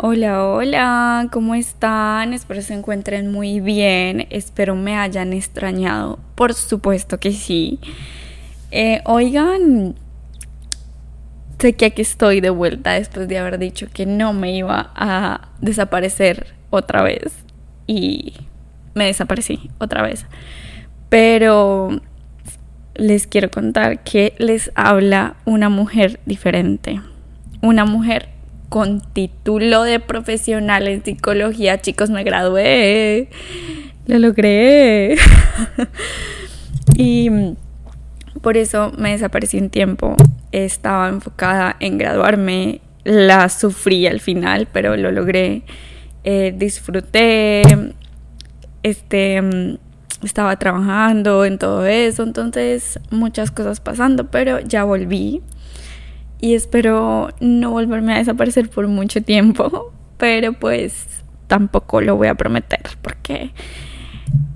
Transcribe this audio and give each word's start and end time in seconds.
Hola, 0.00 0.46
hola, 0.46 1.28
¿cómo 1.32 1.56
están? 1.56 2.32
Espero 2.32 2.62
se 2.62 2.72
encuentren 2.72 3.32
muy 3.32 3.58
bien, 3.58 4.28
espero 4.30 4.76
me 4.76 4.96
hayan 4.96 5.32
extrañado, 5.32 6.20
por 6.36 6.54
supuesto 6.54 7.18
que 7.18 7.32
sí. 7.32 7.80
Eh, 8.70 9.02
oigan, 9.06 9.96
sé 11.58 11.72
que 11.72 11.86
aquí 11.86 12.02
estoy 12.02 12.40
de 12.40 12.50
vuelta 12.50 12.92
después 12.92 13.26
de 13.26 13.38
haber 13.38 13.58
dicho 13.58 13.88
que 13.92 14.06
no 14.06 14.32
me 14.32 14.56
iba 14.56 14.92
a 14.94 15.48
desaparecer 15.60 16.54
otra 16.70 17.02
vez 17.02 17.32
y 17.88 18.34
me 18.94 19.06
desaparecí 19.06 19.68
otra 19.78 20.02
vez. 20.02 20.26
Pero 21.08 22.00
les 22.94 23.26
quiero 23.26 23.50
contar 23.50 24.04
que 24.04 24.34
les 24.38 24.70
habla 24.76 25.34
una 25.44 25.70
mujer 25.70 26.20
diferente, 26.24 27.00
una 27.62 27.84
mujer 27.84 28.37
con 28.68 29.00
título 29.00 29.82
de 29.82 30.00
profesional 30.00 30.88
en 30.88 31.04
psicología. 31.04 31.80
Chicos, 31.80 32.10
me 32.10 32.24
gradué. 32.24 33.28
Lo 34.06 34.18
logré. 34.18 35.16
y 36.96 37.30
por 38.42 38.56
eso 38.56 38.92
me 38.98 39.10
desaparecí 39.12 39.58
un 39.58 39.70
tiempo. 39.70 40.16
Estaba 40.52 41.08
enfocada 41.08 41.76
en 41.80 41.98
graduarme. 41.98 42.80
La 43.04 43.48
sufrí 43.48 44.06
al 44.06 44.20
final, 44.20 44.68
pero 44.72 44.96
lo 44.96 45.10
logré. 45.10 45.62
Eh, 46.24 46.54
disfruté. 46.56 47.62
Este 48.82 49.78
estaba 50.22 50.56
trabajando 50.56 51.44
en 51.44 51.58
todo 51.58 51.86
eso, 51.86 52.24
entonces 52.24 52.98
muchas 53.10 53.50
cosas 53.50 53.80
pasando, 53.80 54.30
pero 54.30 54.60
ya 54.60 54.84
volví 54.84 55.42
y 56.40 56.54
espero 56.54 57.30
no 57.40 57.70
volverme 57.70 58.14
a 58.14 58.18
desaparecer 58.18 58.68
por 58.70 58.86
mucho 58.88 59.22
tiempo, 59.22 59.92
pero 60.18 60.52
pues 60.52 61.22
tampoco 61.46 62.00
lo 62.00 62.16
voy 62.16 62.28
a 62.28 62.34
prometer 62.34 62.82
porque 63.02 63.52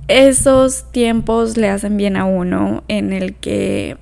esos 0.09 0.91
tiempos 0.93 1.57
le 1.57 1.69
hacen 1.69 1.97
bien 1.97 2.17
a 2.17 2.25
uno 2.25 2.85
en 2.89 3.13
el 3.13 3.35
que 3.35 3.97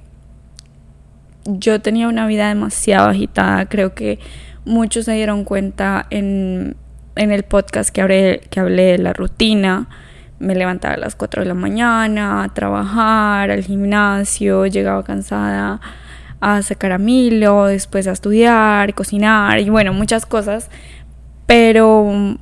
yo 1.45 1.81
tenía 1.81 2.09
una 2.09 2.27
vida 2.27 2.48
demasiado 2.48 3.09
agitada, 3.09 3.67
creo 3.67 3.94
que 3.94 4.19
muchos 4.65 5.06
se 5.06 5.12
dieron 5.12 5.44
cuenta 5.44 6.06
en, 6.11 6.77
en 7.17 7.31
el 7.31 7.44
podcast 7.44 7.91
que 7.91 8.03
hablé, 8.03 8.41
que 8.50 8.61
hablé 8.61 8.92
de 8.92 8.98
la 8.98 9.12
rutina. 9.12 9.89
Me 10.39 10.55
levantaba 10.55 10.94
a 10.94 10.98
las 10.98 11.17
4 11.17 11.42
de 11.42 11.48
la 11.48 11.55
mañana 11.55 12.44
a 12.44 12.48
trabajar, 12.55 13.50
al 13.50 13.62
gimnasio, 13.62 14.67
llegaba 14.67 15.03
cansada 15.05 15.81
a 16.41 16.62
sacar 16.62 16.92
a 16.92 16.98
Milo, 16.98 17.66
después 17.66 18.06
a 18.06 18.12
estudiar, 18.12 18.94
cocinar 18.94 19.60
y 19.60 19.69
bueno, 19.70 19.92
muchas 19.92 20.27
cosas, 20.27 20.70
pero 21.47 22.38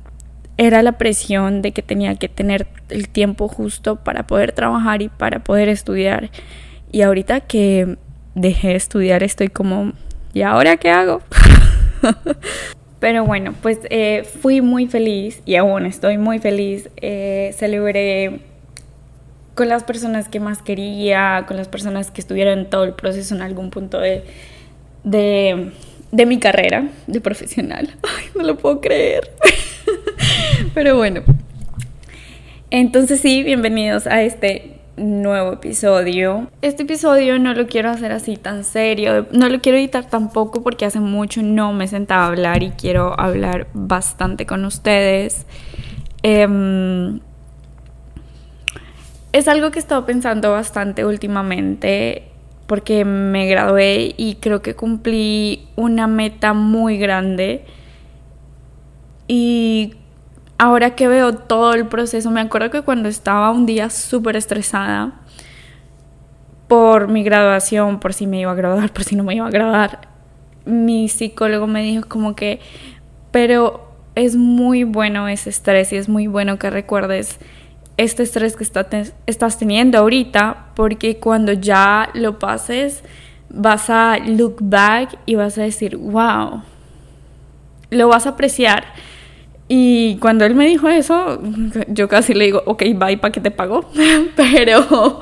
era 0.57 0.83
la 0.83 0.93
presión 0.93 1.61
de 1.61 1.71
que 1.71 1.81
tenía 1.81 2.15
que 2.15 2.27
tener 2.29 2.67
el 2.89 3.09
tiempo 3.09 3.47
justo 3.47 3.97
para 3.97 4.27
poder 4.27 4.51
trabajar 4.51 5.01
y 5.01 5.09
para 5.09 5.39
poder 5.39 5.69
estudiar. 5.69 6.31
Y 6.91 7.01
ahorita 7.01 7.41
que 7.41 7.97
dejé 8.35 8.69
de 8.69 8.75
estudiar 8.75 9.23
estoy 9.23 9.47
como, 9.47 9.93
¿y 10.33 10.41
ahora 10.41 10.77
qué 10.77 10.89
hago? 10.89 11.21
Pero 12.99 13.23
bueno, 13.23 13.53
pues 13.61 13.79
eh, 13.89 14.25
fui 14.41 14.61
muy 14.61 14.87
feliz 14.87 15.41
y 15.45 15.55
aún 15.55 15.85
estoy 15.85 16.17
muy 16.17 16.39
feliz. 16.39 16.89
Eh, 16.97 17.55
celebré 17.57 18.41
con 19.59 19.67
las 19.67 19.83
personas 19.83 20.29
que 20.29 20.39
más 20.39 20.61
quería, 20.61 21.43
con 21.45 21.57
las 21.57 21.67
personas 21.67 22.11
que 22.11 22.21
estuvieron 22.21 22.59
en 22.59 22.69
todo 22.69 22.85
el 22.85 22.93
proceso 22.93 23.35
en 23.35 23.41
algún 23.41 23.71
punto 23.71 23.99
de, 23.99 24.23
de, 25.03 26.25
mi 26.25 26.39
carrera 26.39 26.87
de 27.07 27.19
profesional. 27.19 27.89
Ay, 28.03 28.27
no 28.37 28.43
lo 28.43 28.57
puedo 28.57 28.79
creer. 28.79 29.29
Pero 30.73 30.95
bueno. 30.95 31.23
Entonces 32.69 33.19
sí, 33.19 33.43
bienvenidos 33.43 34.07
a 34.07 34.23
este 34.23 34.79
nuevo 34.95 35.51
episodio. 35.51 36.49
Este 36.61 36.83
episodio 36.83 37.37
no 37.37 37.53
lo 37.53 37.67
quiero 37.67 37.89
hacer 37.89 38.13
así 38.13 38.37
tan 38.37 38.63
serio, 38.63 39.27
no 39.33 39.49
lo 39.49 39.59
quiero 39.59 39.77
editar 39.77 40.09
tampoco 40.09 40.63
porque 40.63 40.85
hace 40.85 41.01
mucho 41.01 41.41
no 41.41 41.73
me 41.73 41.89
sentaba 41.89 42.23
a 42.23 42.27
hablar 42.27 42.63
y 42.63 42.69
quiero 42.69 43.19
hablar 43.19 43.67
bastante 43.73 44.45
con 44.45 44.63
ustedes. 44.63 45.45
Eh, 46.23 47.19
es 49.31 49.47
algo 49.47 49.71
que 49.71 49.79
he 49.79 49.81
estado 49.81 50.05
pensando 50.05 50.51
bastante 50.51 51.05
últimamente 51.05 52.29
porque 52.67 53.03
me 53.03 53.47
gradué 53.47 54.13
y 54.15 54.35
creo 54.35 54.61
que 54.61 54.75
cumplí 54.75 55.67
una 55.75 56.05
meta 56.05 56.53
muy 56.53 56.99
grande. 56.99 57.65
Y 59.27 59.95
ahora 60.59 60.93
que 60.93 61.07
veo 61.07 61.33
todo 61.33 61.73
el 61.73 61.87
proceso, 61.87 62.29
me 62.29 62.41
acuerdo 62.41 62.69
que 62.69 62.83
cuando 62.83 63.09
estaba 63.09 63.49
un 63.49 63.65
día 63.65 63.89
súper 63.89 64.35
estresada 64.35 65.13
por 66.67 67.07
mi 67.07 67.23
graduación, 67.23 67.99
por 67.99 68.13
si 68.13 68.27
me 68.27 68.39
iba 68.39 68.51
a 68.51 68.55
graduar, 68.55 68.93
por 68.93 69.03
si 69.03 69.15
no 69.15 69.23
me 69.23 69.35
iba 69.35 69.47
a 69.47 69.51
graduar, 69.51 70.01
mi 70.65 71.09
psicólogo 71.09 71.65
me 71.65 71.81
dijo 71.81 72.07
como 72.07 72.35
que, 72.35 72.59
pero 73.31 73.89
es 74.13 74.35
muy 74.35 74.83
bueno 74.83 75.27
ese 75.27 75.49
estrés 75.49 75.91
y 75.91 75.95
es 75.95 76.07
muy 76.07 76.27
bueno 76.27 76.59
que 76.59 76.69
recuerdes 76.69 77.39
este 77.99 78.23
estrés 78.23 78.55
que 78.55 78.63
estás 78.63 79.59
teniendo 79.59 79.97
ahorita, 79.97 80.67
porque 80.73 81.17
cuando 81.17 81.51
ya 81.51 82.09
lo 82.13 82.39
pases, 82.39 83.03
vas 83.49 83.89
a 83.89 84.17
look 84.19 84.55
back 84.61 85.19
y 85.25 85.35
vas 85.35 85.57
a 85.57 85.63
decir, 85.63 85.97
wow, 85.97 86.63
lo 87.89 88.07
vas 88.07 88.25
a 88.25 88.29
apreciar. 88.29 88.85
Y 89.67 90.15
cuando 90.19 90.45
él 90.45 90.55
me 90.55 90.65
dijo 90.65 90.87
eso, 90.87 91.41
yo 91.89 92.07
casi 92.07 92.33
le 92.33 92.45
digo, 92.45 92.63
ok, 92.65 92.83
bye, 92.95 93.17
¿para 93.17 93.33
qué 93.33 93.41
te 93.41 93.51
pago? 93.51 93.91
Pero 94.37 95.19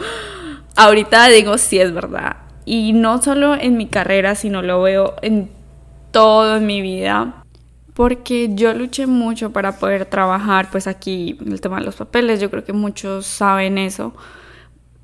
ahorita 0.76 1.30
digo, 1.30 1.58
sí 1.58 1.80
es 1.80 1.92
verdad. 1.92 2.38
Y 2.64 2.94
no 2.94 3.20
solo 3.24 3.56
en 3.56 3.76
mi 3.76 3.88
carrera, 3.88 4.36
sino 4.36 4.62
lo 4.62 4.84
veo 4.84 5.16
en 5.24 5.50
todo 6.12 6.58
en 6.58 6.68
mi 6.68 6.82
vida 6.82 7.44
porque 7.98 8.52
yo 8.54 8.76
luché 8.76 9.08
mucho 9.08 9.52
para 9.52 9.80
poder 9.80 10.06
trabajar, 10.06 10.70
pues 10.70 10.86
aquí 10.86 11.36
el 11.44 11.60
tema 11.60 11.80
de 11.80 11.86
los 11.86 11.96
papeles, 11.96 12.40
yo 12.40 12.52
creo 12.52 12.64
que 12.64 12.72
muchos 12.72 13.26
saben 13.26 13.80
eso. 13.80 14.14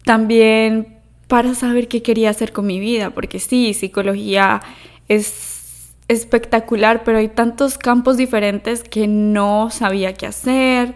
También 0.06 1.00
para 1.28 1.56
saber 1.56 1.88
qué 1.88 2.04
quería 2.04 2.30
hacer 2.30 2.54
con 2.54 2.68
mi 2.68 2.80
vida, 2.80 3.10
porque 3.10 3.40
sí, 3.40 3.74
psicología 3.74 4.62
es 5.08 5.96
espectacular, 6.08 7.04
pero 7.04 7.18
hay 7.18 7.30
tantos 7.30 7.80
campos 7.80 8.16
diferentes 8.16 8.84
que 8.84 9.08
no 9.08 9.72
sabía 9.72 10.14
qué 10.14 10.28
hacer. 10.28 10.94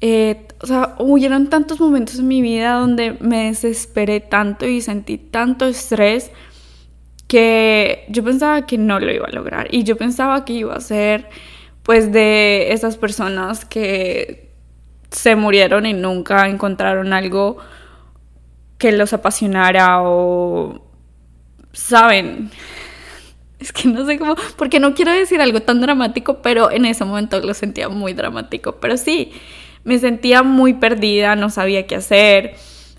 Eh, 0.00 0.46
o 0.60 0.68
sea, 0.68 0.94
hubieron 1.00 1.50
tantos 1.50 1.80
momentos 1.80 2.20
en 2.20 2.28
mi 2.28 2.40
vida 2.40 2.74
donde 2.74 3.16
me 3.18 3.46
desesperé 3.46 4.20
tanto 4.20 4.68
y 4.68 4.80
sentí 4.80 5.18
tanto 5.18 5.66
estrés 5.66 6.30
que 7.32 8.04
yo 8.08 8.22
pensaba 8.22 8.66
que 8.66 8.76
no 8.76 9.00
lo 9.00 9.10
iba 9.10 9.24
a 9.24 9.30
lograr 9.30 9.66
y 9.70 9.84
yo 9.84 9.96
pensaba 9.96 10.44
que 10.44 10.52
iba 10.52 10.74
a 10.74 10.80
ser 10.80 11.30
pues 11.82 12.12
de 12.12 12.74
esas 12.74 12.98
personas 12.98 13.64
que 13.64 14.50
se 15.10 15.34
murieron 15.34 15.86
y 15.86 15.94
nunca 15.94 16.46
encontraron 16.46 17.14
algo 17.14 17.56
que 18.76 18.92
los 18.92 19.14
apasionara 19.14 20.02
o 20.02 20.84
saben 21.72 22.50
es 23.58 23.72
que 23.72 23.88
no 23.88 24.04
sé 24.04 24.18
cómo 24.18 24.36
porque 24.58 24.78
no 24.78 24.92
quiero 24.92 25.10
decir 25.10 25.40
algo 25.40 25.62
tan 25.62 25.80
dramático 25.80 26.42
pero 26.42 26.70
en 26.70 26.84
ese 26.84 27.06
momento 27.06 27.40
lo 27.40 27.54
sentía 27.54 27.88
muy 27.88 28.12
dramático. 28.12 28.72
Pero 28.72 28.98
sí 28.98 29.32
me 29.84 29.98
sentía 29.98 30.42
muy 30.42 30.74
perdida 30.74 31.34
no 31.34 31.48
sabía 31.48 31.86
qué 31.86 31.94
hacer 31.94 32.56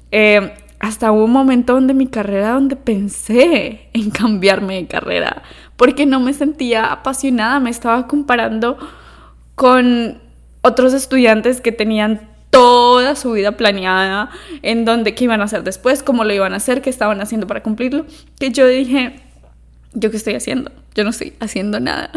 eh, 0.10 0.54
hasta 0.84 1.14
hubo 1.14 1.24
un 1.24 1.32
momento 1.32 1.76
donde 1.76 1.94
mi 1.94 2.08
carrera 2.08 2.52
donde 2.52 2.76
pensé 2.76 3.88
en 3.94 4.10
cambiarme 4.12 4.76
de 4.76 4.86
carrera 4.86 5.42
porque 5.78 6.06
no 6.06 6.20
me 6.20 6.34
sentía 6.34 6.92
apasionada, 6.92 7.62
me 7.62 7.70
estaba 7.70 8.06
comparando 8.06 8.78
con 9.56 10.22
otros 10.62 10.94
estudiantes 10.94 11.62
que 11.62 11.72
tenían 11.72 12.30
toda 12.50 13.16
su 13.16 13.32
vida 13.32 13.54
planeada 13.54 14.30
en 14.62 14.84
donde 14.84 15.16
qué 15.16 15.24
iban 15.24 15.40
a 15.40 15.46
hacer 15.46 15.64
después, 15.64 16.04
cómo 16.04 16.26
lo 16.26 16.34
iban 16.34 16.52
a 16.52 16.58
hacer, 16.58 16.82
qué 16.82 16.90
estaban 16.90 17.22
haciendo 17.22 17.48
para 17.48 17.64
cumplirlo, 17.64 18.06
que 18.38 18.52
yo 18.52 18.68
dije, 18.68 19.22
¿yo 19.94 20.12
qué 20.12 20.18
estoy 20.18 20.36
haciendo? 20.36 20.70
Yo 20.96 21.06
no 21.06 21.12
estoy 21.12 21.32
haciendo 21.40 21.80
nada. 21.80 22.12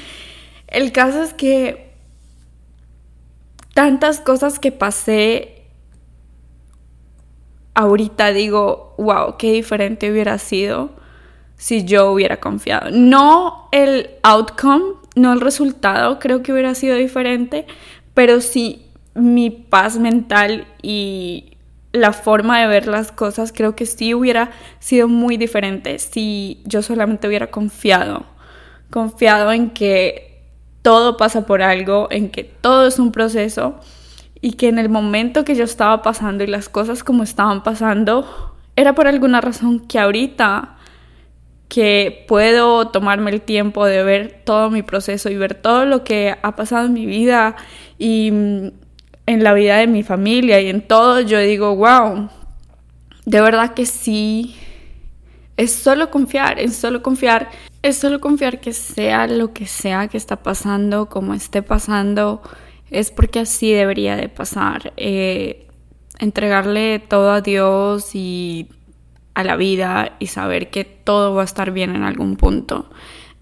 El 0.66 0.92
caso 0.92 1.22
es 1.22 1.34
que 1.34 1.92
tantas 3.74 4.20
cosas 4.20 4.58
que 4.58 4.72
pasé 4.72 5.57
ahorita 7.78 8.32
digo, 8.32 8.92
wow, 8.98 9.36
qué 9.38 9.52
diferente 9.52 10.10
hubiera 10.10 10.36
sido 10.38 10.90
si 11.56 11.84
yo 11.84 12.10
hubiera 12.10 12.38
confiado. 12.38 12.90
No 12.90 13.68
el 13.70 14.10
outcome, 14.24 14.94
no 15.14 15.32
el 15.32 15.40
resultado, 15.40 16.18
creo 16.18 16.42
que 16.42 16.52
hubiera 16.52 16.74
sido 16.74 16.96
diferente, 16.96 17.66
pero 18.14 18.40
sí 18.40 18.84
mi 19.14 19.50
paz 19.50 19.96
mental 19.96 20.66
y 20.82 21.56
la 21.92 22.12
forma 22.12 22.60
de 22.60 22.66
ver 22.66 22.88
las 22.88 23.12
cosas 23.12 23.52
creo 23.52 23.76
que 23.76 23.86
sí 23.86 24.12
hubiera 24.12 24.50
sido 24.80 25.06
muy 25.06 25.36
diferente 25.36 26.00
si 26.00 26.60
yo 26.64 26.82
solamente 26.82 27.28
hubiera 27.28 27.52
confiado, 27.52 28.24
confiado 28.90 29.52
en 29.52 29.70
que 29.70 30.42
todo 30.82 31.16
pasa 31.16 31.46
por 31.46 31.62
algo, 31.62 32.08
en 32.10 32.28
que 32.28 32.42
todo 32.42 32.88
es 32.88 32.98
un 32.98 33.12
proceso 33.12 33.78
y 34.40 34.52
que 34.52 34.68
en 34.68 34.78
el 34.78 34.88
momento 34.88 35.44
que 35.44 35.54
yo 35.54 35.64
estaba 35.64 36.02
pasando 36.02 36.44
y 36.44 36.46
las 36.46 36.68
cosas 36.68 37.02
como 37.02 37.22
estaban 37.22 37.62
pasando, 37.62 38.56
era 38.76 38.94
por 38.94 39.08
alguna 39.08 39.40
razón 39.40 39.80
que 39.80 39.98
ahorita 39.98 40.76
que 41.68 42.24
puedo 42.26 42.88
tomarme 42.88 43.30
el 43.30 43.40
tiempo 43.42 43.84
de 43.84 44.02
ver 44.02 44.42
todo 44.44 44.70
mi 44.70 44.82
proceso 44.82 45.28
y 45.28 45.36
ver 45.36 45.54
todo 45.54 45.84
lo 45.84 46.02
que 46.02 46.34
ha 46.40 46.56
pasado 46.56 46.86
en 46.86 46.94
mi 46.94 47.04
vida 47.04 47.56
y 47.98 48.30
mm, 48.32 48.70
en 49.26 49.44
la 49.44 49.52
vida 49.52 49.76
de 49.76 49.86
mi 49.86 50.02
familia 50.02 50.60
y 50.60 50.68
en 50.68 50.80
todo, 50.80 51.20
yo 51.20 51.38
digo, 51.38 51.76
wow, 51.76 52.30
de 53.26 53.40
verdad 53.42 53.74
que 53.74 53.84
sí, 53.84 54.56
es 55.58 55.72
solo 55.72 56.10
confiar, 56.10 56.58
es 56.58 56.76
solo 56.76 57.02
confiar, 57.02 57.50
es 57.82 57.98
solo 57.98 58.20
confiar 58.20 58.60
que 58.60 58.72
sea 58.72 59.26
lo 59.26 59.52
que 59.52 59.66
sea 59.66 60.08
que 60.08 60.16
está 60.16 60.36
pasando, 60.36 61.10
como 61.10 61.34
esté 61.34 61.62
pasando, 61.62 62.40
es 62.90 63.10
porque 63.10 63.40
así 63.40 63.72
debería 63.72 64.16
de 64.16 64.28
pasar. 64.28 64.92
Eh, 64.96 65.66
entregarle 66.18 66.98
todo 66.98 67.30
a 67.30 67.40
Dios 67.40 68.14
y 68.14 68.68
a 69.34 69.44
la 69.44 69.56
vida 69.56 70.16
y 70.18 70.26
saber 70.26 70.70
que 70.70 70.84
todo 70.84 71.34
va 71.34 71.42
a 71.42 71.44
estar 71.44 71.70
bien 71.70 71.94
en 71.94 72.02
algún 72.02 72.36
punto. 72.36 72.90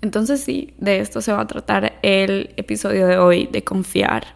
Entonces 0.03 0.41
sí, 0.41 0.75
de 0.79 1.01
esto 1.01 1.21
se 1.21 1.33
va 1.33 1.41
a 1.41 1.47
tratar 1.47 1.99
el 2.03 2.51
episodio 2.57 3.07
de 3.07 3.19
hoy, 3.19 3.49
de 3.51 3.65
confiar, 3.65 4.27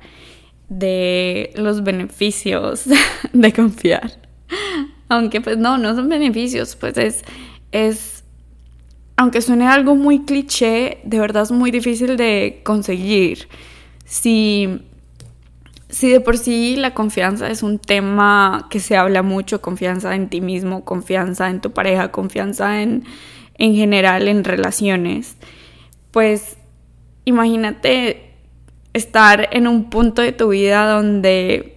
de 0.69 1.53
los 1.57 1.83
beneficios 1.83 2.85
de 3.33 3.53
confiar. 3.53 4.13
Aunque 5.09 5.41
pues 5.41 5.59
no, 5.59 5.77
no 5.77 5.95
son 5.95 6.09
beneficios, 6.09 6.77
pues 6.77 6.97
es, 6.97 7.25
es, 7.73 8.25
aunque 9.17 9.43
suene 9.43 9.67
algo 9.67 9.95
muy 9.97 10.25
cliché, 10.25 10.99
de 11.05 11.19
verdad 11.19 11.43
es 11.43 11.51
muy 11.51 11.71
difícil 11.71 12.17
de 12.17 12.63
conseguir. 12.65 13.49
Si 14.07 14.81
si 15.91 16.11
de 16.11 16.21
por 16.21 16.39
sí 16.39 16.77
la 16.77 16.95
confianza 16.95 17.49
es 17.51 17.63
un 17.63 17.79
tema 17.79 18.67
que 18.71 18.81
se 18.81 18.97
habla 18.97 19.23
mucho, 19.23 19.61
confianza 19.61 20.15
en 20.15 20.29
ti 20.29 20.41
mismo, 20.41 20.85
confianza 20.85 21.51
en 21.51 21.61
tu 21.61 21.73
pareja, 21.73 22.11
confianza 22.11 22.83
en, 22.83 23.05
en 23.59 23.75
general 23.75 24.29
en 24.29 24.45
relaciones, 24.45 25.37
pues 26.11 26.57
imagínate 27.25 28.35
estar 28.93 29.49
en 29.53 29.67
un 29.67 29.91
punto 29.91 30.23
de 30.23 30.33
tu 30.33 30.49
vida 30.49 30.87
donde 30.87 31.77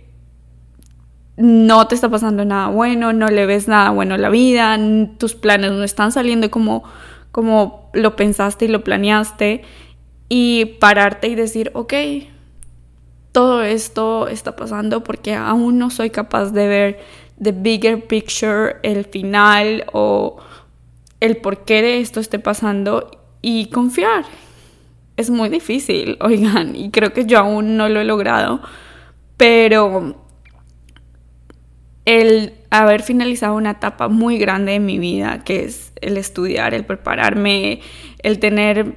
no 1.36 1.88
te 1.88 1.96
está 1.96 2.10
pasando 2.10 2.46
nada 2.46 2.68
bueno, 2.68 3.12
no 3.14 3.28
le 3.28 3.46
ves 3.46 3.68
nada 3.68 3.90
bueno 3.90 4.16
a 4.16 4.18
la 4.18 4.30
vida, 4.30 4.78
tus 5.18 5.36
planes 5.36 5.72
no 5.72 5.84
están 5.84 6.12
saliendo 6.12 6.50
como, 6.52 6.84
como 7.32 7.90
lo 7.94 8.16
pensaste 8.16 8.66
y 8.66 8.68
lo 8.68 8.84
planeaste, 8.84 9.64
y 10.30 10.66
pararte 10.80 11.28
y 11.28 11.36
decir, 11.36 11.72
ok, 11.76 11.94
todo 13.34 13.64
esto 13.64 14.28
está 14.28 14.56
pasando 14.56 15.04
porque 15.04 15.34
aún 15.34 15.80
no 15.80 15.90
soy 15.90 16.12
capaz 16.12 16.52
de 16.52 16.68
ver 16.68 17.00
the 17.42 17.52
bigger 17.52 18.06
picture, 18.06 18.78
el 18.84 19.04
final 19.06 19.86
o 19.92 20.38
el 21.20 21.38
por 21.38 21.66
qué 21.66 21.82
de 21.82 22.00
esto 22.00 22.20
esté 22.20 22.40
pasando 22.40 23.10
y 23.42 23.66
confiar. 23.66 24.24
Es 25.18 25.30
muy 25.30 25.50
difícil, 25.50 26.18
oigan, 26.22 26.76
y 26.76 26.92
creo 26.92 27.12
que 27.12 27.26
yo 27.26 27.40
aún 27.40 27.76
no 27.76 27.90
lo 27.90 28.00
he 28.00 28.06
logrado, 28.06 28.62
pero 29.36 30.24
el 32.06 32.54
haber 32.70 33.02
finalizado 33.02 33.56
una 33.56 33.72
etapa 33.72 34.10
muy 34.10 34.38
grande 34.38 34.74
de 34.74 34.80
mi 34.80 35.00
vida, 35.00 35.44
que 35.44 35.64
es 35.64 35.92
el 36.02 36.18
estudiar, 36.18 36.76
el 36.76 36.86
prepararme, 36.86 37.80
el 38.20 38.38
tener 38.38 38.96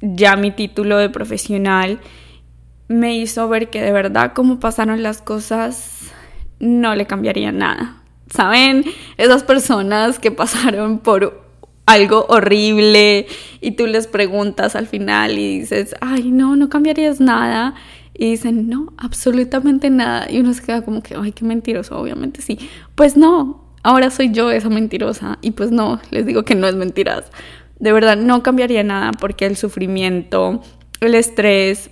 ya 0.00 0.36
mi 0.36 0.52
título 0.52 0.98
de 0.98 1.10
profesional, 1.10 2.00
me 2.88 3.16
hizo 3.16 3.48
ver 3.48 3.70
que 3.70 3.82
de 3.82 3.92
verdad 3.92 4.32
como 4.34 4.60
pasaron 4.60 5.02
las 5.02 5.22
cosas 5.22 6.12
no 6.58 6.94
le 6.94 7.06
cambiaría 7.06 7.52
nada. 7.52 8.02
¿Saben? 8.32 8.84
Esas 9.18 9.42
personas 9.42 10.18
que 10.18 10.30
pasaron 10.30 10.98
por 10.98 11.42
algo 11.86 12.26
horrible 12.28 13.26
y 13.60 13.72
tú 13.72 13.86
les 13.86 14.06
preguntas 14.06 14.76
al 14.76 14.86
final 14.86 15.38
y 15.38 15.60
dices, 15.60 15.94
ay, 16.00 16.30
no, 16.30 16.56
no 16.56 16.68
cambiarías 16.68 17.20
nada. 17.20 17.74
Y 18.14 18.30
dicen, 18.30 18.68
no, 18.68 18.92
absolutamente 18.98 19.90
nada. 19.90 20.30
Y 20.30 20.38
uno 20.38 20.54
se 20.54 20.62
queda 20.62 20.82
como 20.82 21.02
que, 21.02 21.14
ay, 21.16 21.32
qué 21.32 21.44
mentiroso, 21.44 21.98
obviamente 21.98 22.42
sí. 22.42 22.58
Pues 22.94 23.16
no, 23.16 23.74
ahora 23.82 24.10
soy 24.10 24.30
yo 24.32 24.50
esa 24.50 24.68
mentirosa. 24.68 25.38
Y 25.42 25.52
pues 25.52 25.70
no, 25.70 26.00
les 26.10 26.26
digo 26.26 26.44
que 26.44 26.54
no 26.54 26.66
es 26.66 26.74
mentiras. 26.74 27.24
De 27.78 27.92
verdad, 27.92 28.16
no 28.16 28.42
cambiaría 28.42 28.84
nada 28.84 29.12
porque 29.12 29.46
el 29.46 29.56
sufrimiento, 29.56 30.62
el 31.00 31.14
estrés, 31.14 31.90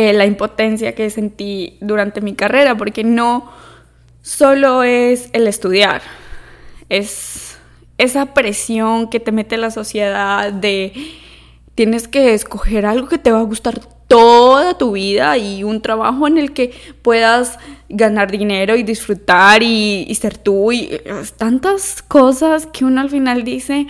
eh, 0.00 0.12
la 0.12 0.26
impotencia 0.26 0.94
que 0.94 1.10
sentí 1.10 1.76
durante 1.80 2.20
mi 2.20 2.34
carrera, 2.34 2.76
porque 2.76 3.02
no 3.02 3.50
solo 4.22 4.84
es 4.84 5.28
el 5.32 5.48
estudiar, 5.48 6.02
es 6.88 7.58
esa 7.98 8.32
presión 8.32 9.10
que 9.10 9.18
te 9.18 9.32
mete 9.32 9.56
la 9.56 9.72
sociedad 9.72 10.52
de 10.52 10.92
tienes 11.74 12.06
que 12.06 12.32
escoger 12.32 12.86
algo 12.86 13.08
que 13.08 13.18
te 13.18 13.32
va 13.32 13.40
a 13.40 13.42
gustar 13.42 13.80
toda 14.06 14.78
tu 14.78 14.92
vida 14.92 15.36
y 15.36 15.64
un 15.64 15.82
trabajo 15.82 16.28
en 16.28 16.38
el 16.38 16.52
que 16.52 16.72
puedas 17.02 17.58
ganar 17.88 18.30
dinero 18.30 18.76
y 18.76 18.84
disfrutar 18.84 19.64
y, 19.64 20.06
y, 20.06 20.14
ser 20.14 20.38
tú 20.38 20.70
y 20.70 20.90
eh, 20.92 21.02
tantas 21.36 22.02
cosas 22.02 22.66
que 22.66 22.84
uno 22.84 23.00
al 23.00 23.10
final 23.10 23.42
dice, 23.42 23.88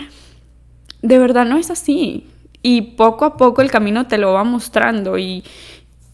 de 1.03 1.19
verdad 1.19 1.45
no 1.45 1.59
es 1.59 1.71
así. 1.71 2.25
Y 2.61 2.97
poco 2.97 3.25
a 3.25 3.37
poco 3.37 3.63
el 3.63 3.71
camino 3.71 4.09
te 4.09 4.19
lo 4.19 4.33
va 4.33 4.43
mostrando 4.43 5.17
y, 5.17 5.45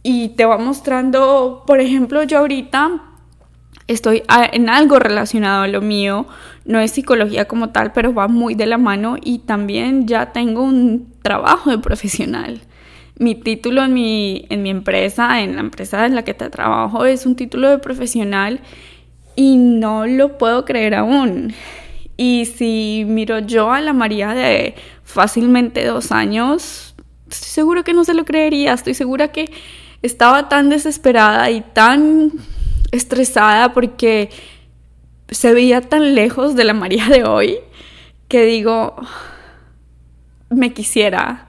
y 0.06 0.28
te 0.28 0.44
va 0.44 0.58
mostrando, 0.58 1.64
por 1.66 1.80
ejemplo, 1.80 2.22
yo 2.24 2.38
ahorita 2.38 3.00
estoy 3.86 4.22
en 4.52 4.68
algo 4.68 4.98
relacionado 4.98 5.62
a 5.62 5.68
lo 5.68 5.80
mío, 5.80 6.26
no 6.66 6.78
es 6.78 6.90
psicología 6.90 7.46
como 7.46 7.70
tal, 7.70 7.92
pero 7.92 8.12
va 8.12 8.28
muy 8.28 8.54
de 8.54 8.66
la 8.66 8.76
mano 8.76 9.16
y 9.20 9.38
también 9.40 10.06
ya 10.06 10.30
tengo 10.30 10.62
un 10.62 11.10
trabajo 11.22 11.70
de 11.70 11.78
profesional. 11.78 12.60
Mi 13.18 13.34
título 13.34 13.82
en 13.82 13.94
mi, 13.94 14.44
en 14.50 14.62
mi 14.62 14.68
empresa, 14.68 15.40
en 15.40 15.54
la 15.54 15.62
empresa 15.62 16.04
en 16.04 16.14
la 16.14 16.22
que 16.22 16.34
te 16.34 16.50
trabajo, 16.50 17.06
es 17.06 17.24
un 17.24 17.34
título 17.34 17.70
de 17.70 17.78
profesional 17.78 18.60
y 19.36 19.56
no 19.56 20.06
lo 20.06 20.36
puedo 20.36 20.66
creer 20.66 20.94
aún. 20.94 21.54
Y 22.18 22.44
si 22.44 23.04
miro 23.08 23.38
yo 23.38 23.72
a 23.72 23.80
la 23.80 23.94
María 23.94 24.34
de 24.34 24.74
fácilmente 25.02 25.82
dos 25.86 26.12
años, 26.12 26.94
estoy 27.30 27.48
seguro 27.48 27.84
que 27.84 27.94
no 27.94 28.04
se 28.04 28.12
lo 28.12 28.26
creería, 28.26 28.74
estoy 28.74 28.92
segura 28.92 29.28
que 29.28 29.50
estaba 30.04 30.50
tan 30.50 30.68
desesperada 30.68 31.50
y 31.50 31.62
tan 31.62 32.30
estresada 32.92 33.72
porque 33.72 34.28
se 35.30 35.54
veía 35.54 35.80
tan 35.80 36.14
lejos 36.14 36.54
de 36.54 36.64
la 36.64 36.74
María 36.74 37.08
de 37.08 37.24
hoy 37.24 37.58
que 38.28 38.44
digo, 38.44 38.96
me 40.50 40.74
quisiera 40.74 41.48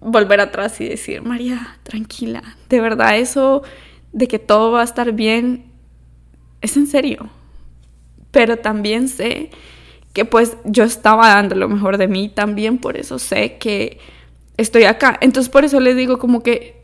volver 0.00 0.40
atrás 0.40 0.80
y 0.80 0.88
decir, 0.88 1.22
María, 1.22 1.78
tranquila, 1.84 2.42
de 2.68 2.80
verdad 2.80 3.16
eso 3.16 3.62
de 4.12 4.26
que 4.26 4.40
todo 4.40 4.72
va 4.72 4.80
a 4.80 4.84
estar 4.84 5.12
bien 5.12 5.66
es 6.60 6.76
en 6.76 6.88
serio. 6.88 7.28
Pero 8.32 8.58
también 8.58 9.08
sé 9.08 9.50
que 10.12 10.24
pues 10.24 10.56
yo 10.64 10.82
estaba 10.82 11.28
dando 11.28 11.54
lo 11.54 11.68
mejor 11.68 11.98
de 11.98 12.08
mí, 12.08 12.28
también 12.28 12.78
por 12.78 12.96
eso 12.96 13.20
sé 13.20 13.58
que 13.58 14.00
estoy 14.56 14.84
acá. 14.84 15.16
Entonces 15.20 15.48
por 15.48 15.64
eso 15.64 15.78
les 15.78 15.96
digo 15.96 16.18
como 16.18 16.42
que 16.42 16.75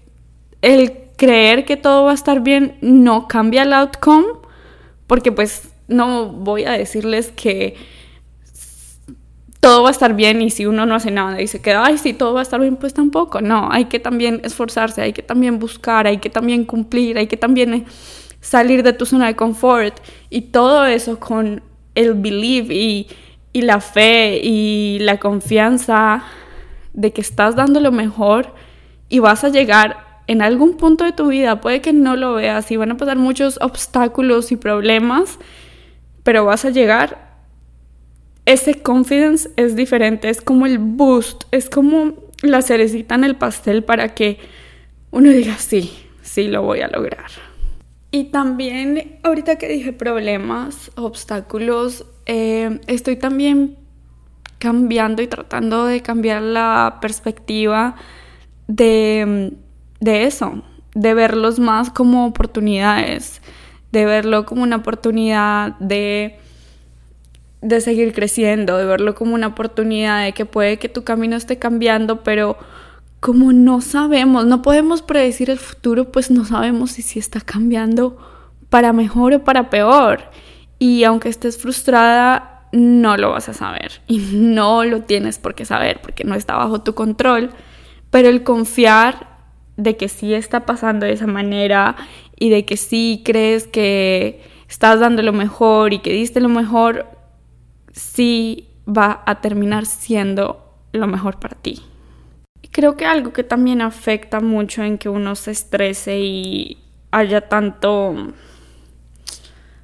el 0.63 0.93
creer 1.17 1.65
que 1.65 1.77
todo 1.77 2.05
va 2.05 2.13
a 2.13 2.15
estar 2.15 2.41
bien 2.41 2.79
no 2.81 3.29
cambia 3.29 3.63
el 3.63 3.73
outcome, 3.75 4.27
porque 5.07 5.31
pues 5.31 5.69
no 5.89 6.29
voy 6.29 6.65
a 6.65 6.73
decirles 6.73 7.31
que 7.33 7.77
todo 9.61 9.85
va 9.85 9.91
a 9.91 9.93
estar 9.93 10.15
bien 10.15 10.43
y 10.43 10.51
si 10.51 10.67
uno 10.67 10.87
no 10.87 10.97
hace 10.97 11.13
nada 11.13 11.41
y 11.41 11.47
se 11.47 11.61
queda, 11.61 11.85
ay, 11.85 11.99
sí, 11.99 12.15
todo 12.15 12.35
va 12.35 12.41
a 12.41 12.43
estar 12.43 12.61
bien, 12.61 12.77
pues 12.77 12.95
tampoco. 12.95 13.41
No, 13.41 13.69
hay 13.71 13.85
que 13.85 14.01
también 14.01 14.41
esforzarse, 14.43 15.03
hay 15.03 15.13
que 15.13 15.23
también 15.23 15.61
buscar, 15.61 16.07
hay 16.09 16.19
que 16.19 16.31
también 16.31 16.65
cumplir, 16.65 17.17
hay 17.17 17.29
que 17.29 17.37
también 17.37 17.75
eh, 17.75 17.85
salir 18.41 18.83
de 18.83 18.93
tu 18.93 19.07
zona 19.07 19.29
de 19.29 19.37
confort 19.37 20.01
y 20.31 20.41
todo 20.43 20.85
eso 20.87 21.21
con 21.21 21.63
el 21.95 22.15
believe 22.15 22.75
y, 22.75 23.07
y 23.53 23.63
la 23.63 23.81
fe 23.81 24.41
y 24.43 24.99
la 25.01 25.21
confianza 25.21 26.25
de 26.93 27.13
que 27.13 27.21
estás 27.21 27.55
dando 27.55 27.79
lo 27.79 27.93
mejor 27.93 28.55
y 29.09 29.21
vas 29.21 29.45
a 29.45 29.49
llegar 29.49 30.12
en 30.33 30.43
algún 30.43 30.77
punto 30.77 31.05
de 31.05 31.13
tu 31.13 31.29
vida, 31.29 31.61
puede 31.61 31.81
que 31.81 31.93
no 31.93 32.17
lo 32.17 32.35
veas 32.35 32.71
y 32.71 32.77
van 32.77 32.91
a 32.91 32.97
pasar 32.97 33.17
muchos 33.17 33.59
obstáculos 33.61 34.53
y 34.53 34.57
problemas, 34.57 35.39
pero 36.23 36.45
vas 36.45 36.65
a 36.65 36.71
llegar. 36.71 37.33
Ese 38.45 38.83
confidence 38.83 39.51
es 39.57 39.77
diferente, 39.77 40.29
es 40.29 40.41
como 40.41 40.67
el 40.67 40.79
boost, 40.79 41.45
es 41.51 41.71
como 41.71 42.15
la 42.43 42.63
cerecita 42.63 43.15
en 43.15 43.25
el 43.25 43.37
pastel 43.37 43.85
para 43.85 44.15
que 44.15 44.39
uno 45.11 45.31
diga, 45.31 45.57
sí, 45.59 45.93
sí 46.23 46.49
lo 46.49 46.63
voy 46.63 46.81
a 46.81 46.89
lograr. 46.89 47.31
Y 48.11 48.25
también, 48.25 49.19
ahorita 49.23 49.57
que 49.57 49.69
dije 49.69 49.93
problemas, 49.93 50.91
obstáculos, 50.97 52.05
eh, 52.27 52.81
estoy 52.87 53.17
también 53.17 53.79
cambiando 54.59 55.23
y 55.23 55.27
tratando 55.27 55.87
de 55.87 56.03
cambiar 56.03 56.43
la 56.43 56.99
perspectiva 57.01 57.97
de, 58.69 59.55
de 60.03 60.25
eso, 60.25 60.63
de 60.97 61.15
verlos 61.15 61.61
más 61.61 61.91
como 61.91 62.27
oportunidades, 62.27 63.41
de 63.93 64.05
verlo 64.05 64.45
como 64.45 64.65
una 64.65 64.77
oportunidad 64.77 65.79
de, 65.79 66.41
de 67.61 67.81
seguir 67.81 68.13
creciendo, 68.13 68.77
de 68.77 68.85
verlo 68.85 69.15
como 69.15 69.35
una 69.35 69.47
oportunidad 69.47 70.25
de 70.25 70.33
que 70.33 70.45
puede 70.45 70.81
que 70.81 70.89
tu 70.89 71.05
camino 71.05 71.37
esté 71.37 71.61
cambiando, 71.61 72.25
pero 72.25 72.59
como 73.21 73.53
no 73.53 73.81
sabemos, 73.81 74.45
no 74.45 74.61
podemos 74.61 75.03
predecir 75.03 75.51
el 75.51 75.59
futuro, 75.59 76.11
pues 76.11 76.33
no 76.33 76.45
sabemos 76.45 76.91
si, 76.91 77.03
si 77.03 77.21
está 77.21 77.41
cambiando 77.41 78.19
para 78.71 78.93
mejor 78.93 79.35
o 79.35 79.45
para 79.45 79.71
peor. 79.71 80.25
Y 80.81 81.05
aunque 81.05 81.29
estés 81.29 81.59
frustrada, 81.59 82.67
no 82.73 83.17
lo 83.17 83.31
vas 83.31 83.49
a 83.49 83.55
saber 83.55 84.01
y 84.09 84.19
no 84.19 84.83
lo 84.83 85.03
tienes 85.03 85.39
por 85.39 85.55
qué 85.55 85.65
saber 85.65 86.01
porque 86.03 86.25
no 86.25 86.35
está 86.35 86.57
bajo 86.57 86.81
tu 86.81 86.97
control. 86.97 87.51
Pero 88.11 88.29
el 88.29 88.43
confiar 88.43 89.32
de 89.77 89.97
que 89.97 90.09
sí 90.09 90.35
está 90.35 90.67
pasando 90.67 91.07
de 91.07 91.13
esa 91.13 91.27
manera 91.27 91.97
y 92.39 92.51
de 92.51 92.65
que 92.65 92.77
sí 92.77 93.23
crees 93.25 93.67
que 93.67 94.43
estás 94.69 95.01
dando 95.01 95.23
lo 95.23 95.33
mejor 95.33 95.93
y 95.93 95.99
que 96.01 96.13
diste 96.13 96.41
lo 96.41 96.49
mejor, 96.49 97.07
sí 97.93 98.69
va 98.87 99.23
a 99.27 99.41
terminar 99.41 99.87
siendo 99.87 100.75
lo 100.93 101.07
mejor 101.07 101.39
para 101.39 101.57
ti. 101.57 101.81
Creo 102.71 102.97
que 102.97 103.05
algo 103.05 103.33
que 103.33 103.45
también 103.45 103.83
afecta 103.83 104.41
mucho 104.41 104.83
en 104.83 104.99
que 104.99 105.09
uno 105.09 105.35
se 105.35 105.51
estrese 105.51 106.21
y 106.21 106.79
haya 107.11 107.49
tanto, 107.49 108.15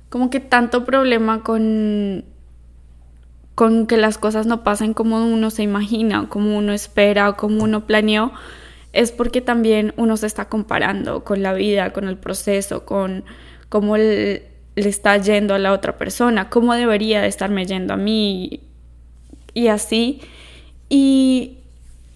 como 0.09 0.31
que 0.31 0.41
tanto 0.41 0.85
problema 0.85 1.43
con, 1.43 2.25
con 3.55 3.87
que 3.87 3.99
las 3.99 4.17
cosas 4.17 4.47
no 4.47 4.65
pasen 4.65 4.95
como 4.95 5.23
uno 5.23 5.51
se 5.51 5.63
imagina, 5.63 6.29
como 6.29 6.57
uno 6.57 6.73
espera 6.73 7.29
o 7.29 7.37
como 7.37 7.65
uno 7.65 7.87
planeó, 7.87 8.33
es 8.93 9.13
porque 9.13 9.41
también 9.41 9.93
uno 9.97 10.17
se 10.17 10.27
está 10.27 10.49
comparando 10.49 11.25
con 11.25 11.43
la 11.43 11.53
vida, 11.53 11.93
con 11.93 12.09
el 12.09 12.17
proceso, 12.17 12.85
con 12.85 13.25
cómo 13.69 13.97
le, 13.97 14.47
está 14.77 15.17
yendo 15.19 15.55
a 15.55 15.59
la 15.59 15.73
otra 15.73 15.99
persona, 15.99 16.49
cómo 16.49 16.75
debería 16.75 17.21
de 17.21 17.29
estarme 17.29 17.67
yendo 17.67 17.95
a 17.95 17.97
mí 17.97 18.63
y 19.55 19.69
así. 19.69 20.21
Y 20.89 21.59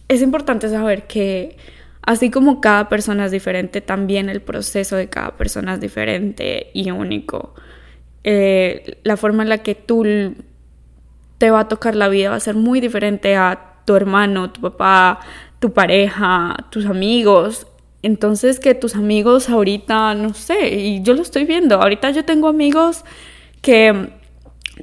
es 0.08 0.22
importante 0.22 0.68
saber 0.68 1.06
que 1.06 1.56
así 2.02 2.30
como 2.30 2.60
cada 2.60 2.88
persona 2.88 3.26
es 3.26 3.32
diferente, 3.32 3.80
también 3.80 4.28
el 4.28 4.40
proceso 4.40 4.96
de 4.96 5.08
cada 5.08 5.36
persona 5.36 5.74
es 5.74 5.80
diferente 5.80 6.70
y 6.72 6.90
único. 6.90 7.54
Eh, 8.24 8.98
la 9.02 9.16
forma 9.16 9.42
en 9.42 9.48
la 9.48 9.58
que 9.58 9.74
tú 9.74 10.04
te 11.38 11.50
va 11.50 11.60
a 11.60 11.68
tocar 11.68 11.96
la 11.96 12.08
vida 12.08 12.30
va 12.30 12.36
a 12.36 12.40
ser 12.40 12.54
muy 12.54 12.80
diferente 12.80 13.36
a 13.36 13.72
tu 13.84 13.96
hermano, 13.96 14.52
tu 14.52 14.60
papá, 14.60 15.20
tu 15.62 15.72
pareja, 15.72 16.56
tus 16.70 16.86
amigos. 16.86 17.68
Entonces 18.02 18.58
que 18.58 18.74
tus 18.74 18.96
amigos 18.96 19.48
ahorita, 19.48 20.14
no 20.14 20.34
sé, 20.34 20.74
y 20.74 21.02
yo 21.02 21.14
lo 21.14 21.22
estoy 21.22 21.44
viendo, 21.44 21.80
ahorita 21.80 22.10
yo 22.10 22.24
tengo 22.24 22.48
amigos 22.48 23.04
que 23.62 24.10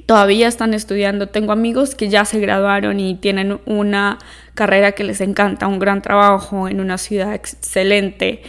todavía 0.06 0.48
están 0.48 0.72
estudiando, 0.72 1.26
tengo 1.28 1.52
amigos 1.52 1.94
que 1.94 2.08
ya 2.08 2.24
se 2.24 2.40
graduaron 2.40 2.98
y 2.98 3.14
tienen 3.16 3.60
una 3.66 4.18
carrera 4.54 4.92
que 4.92 5.04
les 5.04 5.20
encanta, 5.20 5.66
un 5.66 5.78
gran 5.78 6.00
trabajo 6.00 6.66
en 6.66 6.80
una 6.80 6.96
ciudad 6.96 7.34
excelente. 7.34 8.42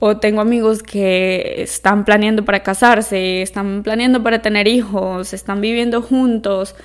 O 0.00 0.18
tengo 0.18 0.42
amigos 0.42 0.82
que 0.82 1.54
están 1.62 2.04
planeando 2.04 2.44
para 2.44 2.62
casarse, 2.62 3.40
están 3.42 3.82
planeando 3.82 4.22
para 4.22 4.42
tener 4.42 4.68
hijos, 4.68 5.32
están 5.32 5.60
viviendo 5.60 6.02
juntos 6.02 6.76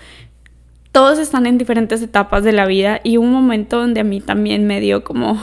todos 0.94 1.18
están 1.18 1.48
en 1.48 1.58
diferentes 1.58 2.04
etapas 2.04 2.44
de 2.44 2.54
la 2.54 2.68
vida 2.68 3.02
y 3.04 3.18
un 3.18 3.32
momento 3.32 3.80
donde 3.80 4.00
a 4.00 4.04
mí 4.04 4.22
también 4.22 4.68
me 4.68 4.80
dio 4.80 5.04
como, 5.04 5.42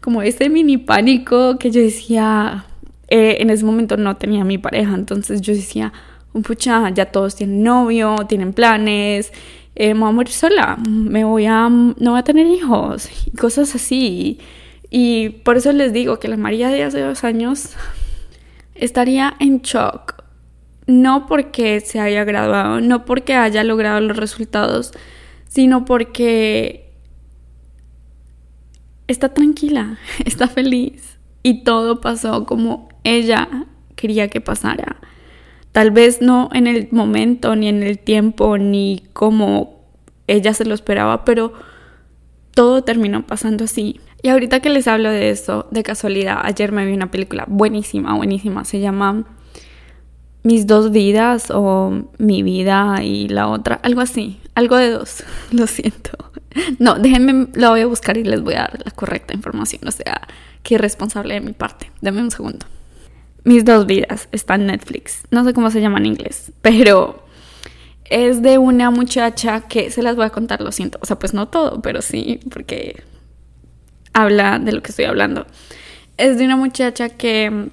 como 0.00 0.22
ese 0.22 0.48
mini 0.48 0.78
pánico 0.78 1.58
que 1.58 1.72
yo 1.72 1.80
decía, 1.80 2.64
eh, 3.08 3.38
en 3.40 3.50
ese 3.50 3.64
momento 3.64 3.96
no 3.96 4.16
tenía 4.16 4.44
mi 4.44 4.56
pareja, 4.56 4.94
entonces 4.94 5.40
yo 5.40 5.52
decía, 5.52 5.92
un 6.32 6.42
pucha, 6.44 6.90
ya 6.90 7.06
todos 7.06 7.34
tienen 7.34 7.64
novio, 7.64 8.18
tienen 8.28 8.52
planes, 8.52 9.32
eh, 9.74 9.94
me 9.94 10.00
voy 10.00 10.10
a 10.10 10.12
morir 10.12 10.32
sola, 10.32 10.78
me 10.88 11.24
voy 11.24 11.46
a, 11.46 11.68
no 11.68 12.10
voy 12.12 12.20
a 12.20 12.22
tener 12.22 12.46
hijos 12.46 13.10
y 13.26 13.32
cosas 13.32 13.74
así. 13.74 14.38
Y 14.90 15.30
por 15.30 15.56
eso 15.56 15.72
les 15.72 15.92
digo 15.92 16.20
que 16.20 16.28
la 16.28 16.36
María 16.36 16.68
de 16.68 16.84
hace 16.84 17.00
dos 17.00 17.24
años 17.24 17.72
estaría 18.76 19.34
en 19.40 19.60
shock 19.60 20.17
no 20.88 21.26
porque 21.26 21.80
se 21.80 22.00
haya 22.00 22.24
graduado, 22.24 22.80
no 22.80 23.04
porque 23.04 23.34
haya 23.34 23.62
logrado 23.62 24.00
los 24.00 24.16
resultados, 24.16 24.92
sino 25.46 25.84
porque 25.84 26.90
está 29.06 29.28
tranquila, 29.28 29.98
está 30.24 30.48
feliz 30.48 31.18
y 31.42 31.62
todo 31.62 32.00
pasó 32.00 32.46
como 32.46 32.88
ella 33.04 33.66
quería 33.94 34.28
que 34.28 34.40
pasara. 34.40 34.96
Tal 35.72 35.90
vez 35.90 36.22
no 36.22 36.48
en 36.54 36.66
el 36.66 36.88
momento, 36.90 37.54
ni 37.54 37.68
en 37.68 37.82
el 37.82 37.98
tiempo, 37.98 38.56
ni 38.56 39.04
como 39.12 39.84
ella 40.26 40.54
se 40.54 40.64
lo 40.64 40.74
esperaba, 40.74 41.24
pero 41.26 41.52
todo 42.54 42.82
terminó 42.82 43.26
pasando 43.26 43.64
así. 43.64 44.00
Y 44.22 44.30
ahorita 44.30 44.60
que 44.60 44.70
les 44.70 44.88
hablo 44.88 45.10
de 45.10 45.28
eso, 45.28 45.68
de 45.70 45.82
casualidad, 45.82 46.40
ayer 46.42 46.72
me 46.72 46.86
vi 46.86 46.94
una 46.94 47.10
película 47.10 47.44
buenísima, 47.46 48.16
buenísima, 48.16 48.64
se 48.64 48.80
llama 48.80 49.26
mis 50.42 50.66
dos 50.66 50.90
vidas 50.90 51.50
o 51.50 52.08
mi 52.18 52.42
vida 52.42 53.02
y 53.02 53.28
la 53.28 53.48
otra, 53.48 53.80
algo 53.82 54.00
así, 54.00 54.40
algo 54.54 54.76
de 54.76 54.90
dos, 54.90 55.24
lo 55.50 55.66
siento. 55.66 56.10
No, 56.78 56.94
déjenme, 56.94 57.48
lo 57.54 57.70
voy 57.70 57.80
a 57.80 57.86
buscar 57.86 58.16
y 58.16 58.24
les 58.24 58.42
voy 58.42 58.54
a 58.54 58.60
dar 58.60 58.80
la 58.84 58.90
correcta 58.90 59.34
información, 59.34 59.86
o 59.86 59.90
sea, 59.90 60.26
qué 60.62 60.74
irresponsable 60.74 61.34
de 61.34 61.40
mi 61.40 61.52
parte. 61.52 61.90
Denme 62.00 62.22
un 62.22 62.30
segundo. 62.30 62.66
Mis 63.44 63.64
dos 63.64 63.86
vidas 63.86 64.28
está 64.32 64.56
en 64.56 64.66
Netflix, 64.66 65.22
no 65.30 65.44
sé 65.44 65.52
cómo 65.52 65.70
se 65.70 65.80
llama 65.80 65.98
en 65.98 66.06
inglés, 66.06 66.52
pero 66.62 67.24
es 68.04 68.42
de 68.42 68.58
una 68.58 68.90
muchacha 68.90 69.62
que 69.62 69.90
se 69.90 70.02
las 70.02 70.16
voy 70.16 70.26
a 70.26 70.30
contar, 70.30 70.60
lo 70.60 70.72
siento, 70.72 70.98
o 71.02 71.06
sea, 71.06 71.18
pues 71.18 71.34
no 71.34 71.48
todo, 71.48 71.80
pero 71.82 72.02
sí, 72.02 72.40
porque 72.50 73.02
habla 74.12 74.58
de 74.58 74.72
lo 74.72 74.82
que 74.82 74.90
estoy 74.90 75.04
hablando. 75.04 75.46
Es 76.16 76.38
de 76.38 76.44
una 76.44 76.56
muchacha 76.56 77.10
que 77.10 77.70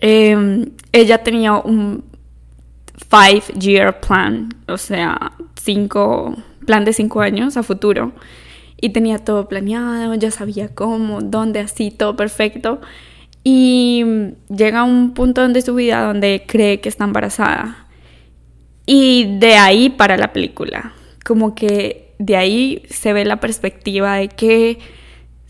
Em, 0.00 0.70
ella 0.92 1.22
tenía 1.22 1.54
un 1.54 2.04
five 3.08 3.42
year 3.58 4.00
plan, 4.00 4.48
o 4.66 4.78
sea, 4.78 5.32
cinco, 5.60 6.36
plan 6.66 6.84
de 6.84 6.92
cinco 6.92 7.20
años 7.20 7.56
a 7.56 7.62
futuro. 7.62 8.12
Y 8.80 8.90
tenía 8.90 9.18
todo 9.18 9.46
planeado, 9.46 10.14
ya 10.14 10.30
sabía 10.30 10.74
cómo, 10.74 11.20
dónde, 11.20 11.60
así, 11.60 11.90
todo 11.90 12.16
perfecto. 12.16 12.80
Y 13.44 14.04
llega 14.48 14.84
un 14.84 15.12
punto 15.12 15.46
de 15.46 15.62
su 15.62 15.74
vida 15.74 16.02
donde 16.02 16.44
cree 16.46 16.80
que 16.80 16.88
está 16.88 17.04
embarazada. 17.04 17.86
Y 18.86 19.38
de 19.38 19.56
ahí 19.56 19.90
para 19.90 20.16
la 20.16 20.32
película. 20.32 20.94
Como 21.24 21.54
que 21.54 22.14
de 22.18 22.36
ahí 22.36 22.82
se 22.88 23.12
ve 23.12 23.24
la 23.24 23.40
perspectiva 23.40 24.16
de 24.16 24.28
que 24.28 24.78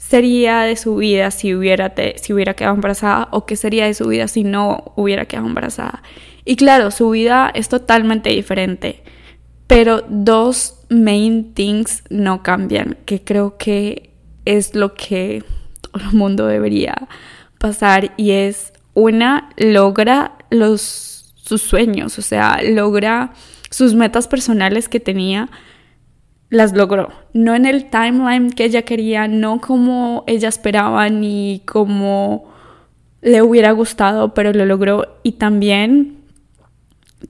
sería 0.01 0.63
de 0.63 0.77
su 0.77 0.97
vida 0.97 1.31
si 1.31 1.55
hubiera, 1.55 1.93
si 2.17 2.33
hubiera 2.33 2.55
quedado 2.55 2.75
embarazada 2.75 3.29
o 3.33 3.45
qué 3.45 3.55
sería 3.55 3.85
de 3.85 3.93
su 3.93 4.09
vida 4.09 4.29
si 4.29 4.45
no 4.45 4.93
hubiera 4.97 5.27
quedado 5.27 5.47
embarazada. 5.47 6.03
Y 6.47 6.57
claro, 6.57 6.91
su 6.91 7.11
vida 7.11 7.51
es 7.55 7.69
totalmente 7.69 8.31
diferente, 8.31 9.05
pero 9.67 10.03
dos 10.09 10.81
main 10.89 11.53
things 11.53 12.03
no 12.09 12.43
cambian, 12.43 12.97
que 13.05 13.23
creo 13.23 13.59
que 13.59 14.15
es 14.47 14.75
lo 14.75 14.95
que 14.95 15.45
todo 15.83 16.03
el 16.03 16.17
mundo 16.17 16.47
debería 16.47 17.09
pasar 17.59 18.15
y 18.17 18.31
es 18.31 18.73
una 18.95 19.51
logra 19.59 20.39
los 20.49 21.35
sus 21.35 21.61
sueños, 21.61 22.19
o 22.19 22.23
sea, 22.23 22.61
logra 22.63 23.33
sus 23.71 23.95
metas 23.95 24.29
personales 24.29 24.89
que 24.89 24.99
tenía 24.99 25.51
las 26.51 26.73
logró. 26.73 27.09
No 27.33 27.55
en 27.55 27.65
el 27.65 27.89
timeline 27.89 28.51
que 28.51 28.65
ella 28.65 28.83
quería, 28.83 29.29
no 29.29 29.61
como 29.61 30.25
ella 30.27 30.49
esperaba 30.49 31.09
ni 31.09 31.63
como 31.65 32.51
le 33.23 33.43
hubiera 33.43 33.71
gustado, 33.73 34.35
pero 34.35 34.53
lo 34.53 34.67
logró 34.67 35.21
y 35.23 35.33
también 35.33 36.19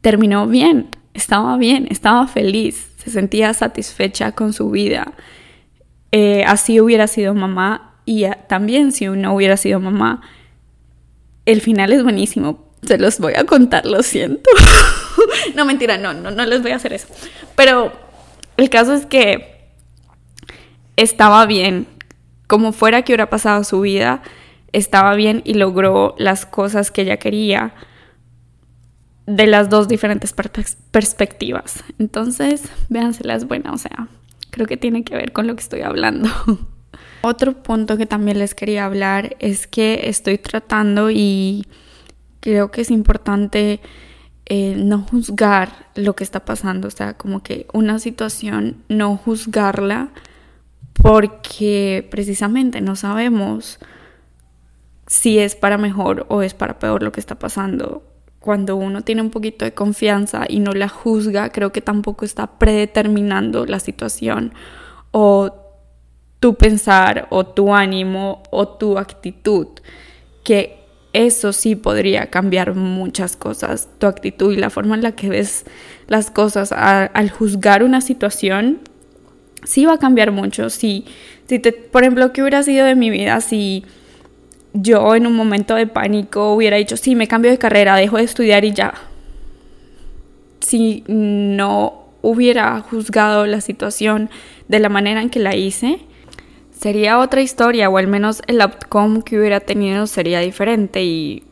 terminó 0.00 0.46
bien, 0.46 0.88
estaba 1.14 1.56
bien, 1.56 1.86
estaba 1.90 2.26
feliz, 2.26 2.90
se 2.96 3.10
sentía 3.10 3.52
satisfecha 3.54 4.32
con 4.32 4.52
su 4.52 4.70
vida. 4.70 5.12
Eh, 6.12 6.44
así 6.44 6.80
hubiera 6.80 7.06
sido 7.06 7.34
mamá 7.34 7.98
y 8.04 8.24
también 8.48 8.92
si 8.92 9.06
no 9.06 9.34
hubiera 9.34 9.56
sido 9.56 9.80
mamá, 9.80 10.22
el 11.44 11.60
final 11.60 11.92
es 11.92 12.02
buenísimo. 12.02 12.70
Se 12.82 12.96
los 12.96 13.18
voy 13.18 13.34
a 13.34 13.44
contar, 13.44 13.84
lo 13.84 14.02
siento. 14.02 14.48
no, 15.54 15.64
mentira, 15.66 15.98
no, 15.98 16.14
no, 16.14 16.30
no 16.30 16.46
les 16.46 16.62
voy 16.62 16.70
a 16.70 16.76
hacer 16.76 16.94
eso. 16.94 17.08
Pero 17.54 17.92
el 18.60 18.70
caso 18.70 18.92
es 18.92 19.06
que 19.06 19.72
estaba 20.96 21.46
bien, 21.46 21.86
como 22.46 22.72
fuera 22.72 23.02
que 23.02 23.12
hubiera 23.12 23.30
pasado 23.30 23.64
su 23.64 23.80
vida, 23.80 24.22
estaba 24.72 25.14
bien 25.14 25.42
y 25.44 25.54
logró 25.54 26.14
las 26.18 26.46
cosas 26.46 26.90
que 26.90 27.02
ella 27.02 27.16
quería 27.16 27.74
de 29.26 29.46
las 29.46 29.70
dos 29.70 29.88
diferentes 29.88 30.34
perspectivas. 30.90 31.84
Entonces, 31.98 32.64
véanse 32.88 33.24
las 33.24 33.46
buenas, 33.46 33.72
o 33.72 33.78
sea, 33.78 34.08
creo 34.50 34.66
que 34.66 34.76
tiene 34.76 35.04
que 35.04 35.14
ver 35.14 35.32
con 35.32 35.46
lo 35.46 35.54
que 35.54 35.62
estoy 35.62 35.80
hablando. 35.80 36.28
Otro 37.22 37.62
punto 37.62 37.96
que 37.96 38.06
también 38.06 38.38
les 38.38 38.54
quería 38.54 38.84
hablar 38.84 39.36
es 39.38 39.66
que 39.66 40.02
estoy 40.04 40.38
tratando 40.38 41.10
y 41.10 41.66
creo 42.40 42.70
que 42.70 42.82
es 42.82 42.90
importante 42.90 43.80
eh, 44.52 44.74
no 44.76 45.02
juzgar 45.02 45.86
lo 45.94 46.16
que 46.16 46.24
está 46.24 46.44
pasando, 46.44 46.88
o 46.88 46.90
sea, 46.90 47.14
como 47.14 47.40
que 47.40 47.68
una 47.72 48.00
situación, 48.00 48.78
no 48.88 49.16
juzgarla 49.16 50.08
porque 50.94 52.08
precisamente 52.10 52.80
no 52.80 52.96
sabemos 52.96 53.78
si 55.06 55.38
es 55.38 55.54
para 55.54 55.78
mejor 55.78 56.26
o 56.28 56.42
es 56.42 56.54
para 56.54 56.80
peor 56.80 57.04
lo 57.04 57.12
que 57.12 57.20
está 57.20 57.38
pasando. 57.38 58.02
Cuando 58.40 58.74
uno 58.74 59.02
tiene 59.02 59.22
un 59.22 59.30
poquito 59.30 59.64
de 59.64 59.72
confianza 59.72 60.46
y 60.48 60.58
no 60.58 60.72
la 60.72 60.88
juzga, 60.88 61.50
creo 61.50 61.70
que 61.70 61.80
tampoco 61.80 62.24
está 62.24 62.58
predeterminando 62.58 63.66
la 63.66 63.78
situación 63.78 64.52
o 65.12 65.54
tu 66.40 66.56
pensar 66.56 67.28
o 67.30 67.46
tu 67.46 67.72
ánimo 67.72 68.42
o 68.50 68.66
tu 68.66 68.98
actitud, 68.98 69.68
que 70.42 70.79
eso 71.12 71.52
sí 71.52 71.74
podría 71.74 72.30
cambiar 72.30 72.74
muchas 72.74 73.36
cosas, 73.36 73.88
tu 73.98 74.06
actitud 74.06 74.52
y 74.52 74.56
la 74.56 74.70
forma 74.70 74.94
en 74.94 75.02
la 75.02 75.12
que 75.12 75.28
ves 75.28 75.64
las 76.06 76.30
cosas 76.30 76.72
al 76.72 77.30
juzgar 77.30 77.82
una 77.82 78.00
situación, 78.00 78.78
sí 79.64 79.86
va 79.86 79.94
a 79.94 79.98
cambiar 79.98 80.30
mucho. 80.30 80.70
Si, 80.70 81.04
si 81.46 81.58
te, 81.58 81.72
por 81.72 82.02
ejemplo, 82.02 82.32
¿qué 82.32 82.42
hubiera 82.42 82.62
sido 82.62 82.86
de 82.86 82.94
mi 82.94 83.10
vida 83.10 83.40
si 83.40 83.84
yo 84.72 85.16
en 85.16 85.26
un 85.26 85.34
momento 85.34 85.74
de 85.74 85.86
pánico 85.86 86.54
hubiera 86.54 86.76
dicho, 86.76 86.96
sí, 86.96 87.16
me 87.16 87.26
cambio 87.26 87.50
de 87.50 87.58
carrera, 87.58 87.96
dejo 87.96 88.16
de 88.18 88.24
estudiar 88.24 88.64
y 88.64 88.72
ya? 88.72 88.94
Si 90.60 91.02
no 91.08 92.04
hubiera 92.22 92.80
juzgado 92.80 93.46
la 93.46 93.60
situación 93.60 94.30
de 94.68 94.78
la 94.78 94.88
manera 94.88 95.22
en 95.22 95.30
que 95.30 95.40
la 95.40 95.56
hice, 95.56 96.00
sería 96.80 97.18
otra 97.18 97.42
historia 97.42 97.90
o 97.90 97.98
al 97.98 98.06
menos 98.06 98.42
el 98.46 98.60
outcome 98.62 99.22
que 99.22 99.38
hubiera 99.38 99.60
tenido 99.60 100.06
sería 100.06 100.40
diferente 100.40 101.04
y 101.04 101.42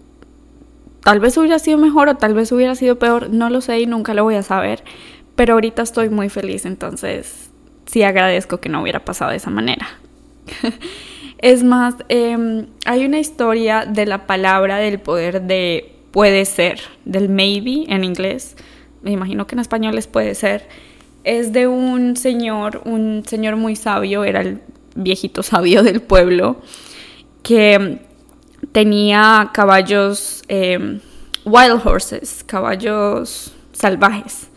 tal 1.02 1.20
vez 1.20 1.36
hubiera 1.36 1.58
sido 1.58 1.76
mejor 1.76 2.08
o 2.08 2.16
tal 2.16 2.32
vez 2.32 2.50
hubiera 2.50 2.74
sido 2.74 2.98
peor, 2.98 3.28
no 3.28 3.50
lo 3.50 3.60
sé 3.60 3.78
y 3.80 3.86
nunca 3.86 4.14
lo 4.14 4.24
voy 4.24 4.36
a 4.36 4.42
saber, 4.42 4.82
pero 5.36 5.54
ahorita 5.54 5.82
estoy 5.82 6.08
muy 6.08 6.30
feliz, 6.30 6.64
entonces 6.64 7.50
sí 7.84 8.02
agradezco 8.02 8.58
que 8.58 8.70
no 8.70 8.80
hubiera 8.80 9.04
pasado 9.04 9.32
de 9.32 9.36
esa 9.36 9.50
manera. 9.50 9.86
es 11.38 11.62
más, 11.62 11.96
em, 12.08 12.66
hay 12.86 13.04
una 13.04 13.18
historia 13.18 13.84
de 13.84 14.06
la 14.06 14.26
palabra 14.26 14.78
del 14.78 14.98
poder 14.98 15.42
de 15.42 15.92
puede 16.10 16.46
ser, 16.46 16.80
del 17.04 17.28
maybe 17.28 17.84
en 17.88 18.02
inglés, 18.02 18.56
me 19.02 19.10
imagino 19.10 19.46
que 19.46 19.56
en 19.56 19.58
español 19.58 19.98
es 19.98 20.06
puede 20.06 20.34
ser, 20.34 20.66
es 21.24 21.52
de 21.52 21.66
un 21.66 22.16
señor, 22.16 22.80
un 22.86 23.24
señor 23.26 23.56
muy 23.56 23.76
sabio, 23.76 24.24
era 24.24 24.40
el 24.40 24.62
viejito 25.02 25.42
sabio 25.42 25.82
del 25.82 26.00
pueblo, 26.00 26.56
que 27.42 28.00
tenía 28.72 29.50
caballos, 29.52 30.42
em, 30.48 31.00
wild 31.44 31.80
horses, 31.84 32.44
caballos 32.44 33.52
salvajes. 33.72 34.48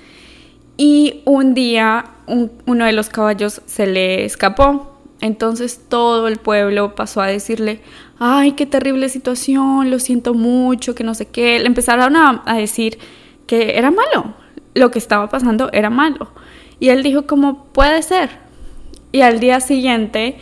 Y 0.78 1.22
un 1.26 1.54
día 1.54 2.06
uno 2.66 2.86
de 2.86 2.92
los 2.92 3.10
caballos 3.10 3.62
se 3.66 3.88
le 3.88 4.26
escapó. 4.26 5.00
Entonces 5.20 5.82
todo 5.88 6.28
el 6.28 6.38
pueblo 6.38 6.96
pasó 6.96 7.22
a 7.22 7.28
decirle, 7.28 7.82
ay, 8.18 8.54
qué 8.54 8.66
terrible 8.66 9.10
situación, 9.10 9.92
lo 9.92 10.00
siento 10.00 10.34
mucho, 10.34 10.96
que 10.96 11.04
no 11.04 11.14
sé 11.14 11.28
qué. 11.28 11.60
Le 11.60 11.68
empezaron 11.68 12.16
a, 12.16 12.42
a 12.46 12.56
decir 12.56 12.98
que 13.46 13.78
era 13.78 13.92
malo, 13.92 14.34
lo 14.74 14.90
que 14.90 14.98
estaba 14.98 15.30
pasando 15.30 15.70
era 15.74 15.90
malo. 15.90 16.32
Y 16.80 16.90
él 16.90 17.04
dijo, 17.04 17.28
¿cómo 17.28 17.66
puede 17.66 18.02
ser? 18.02 18.30
Y 19.12 19.22
al 19.22 19.40
día 19.40 19.60
siguiente, 19.60 20.38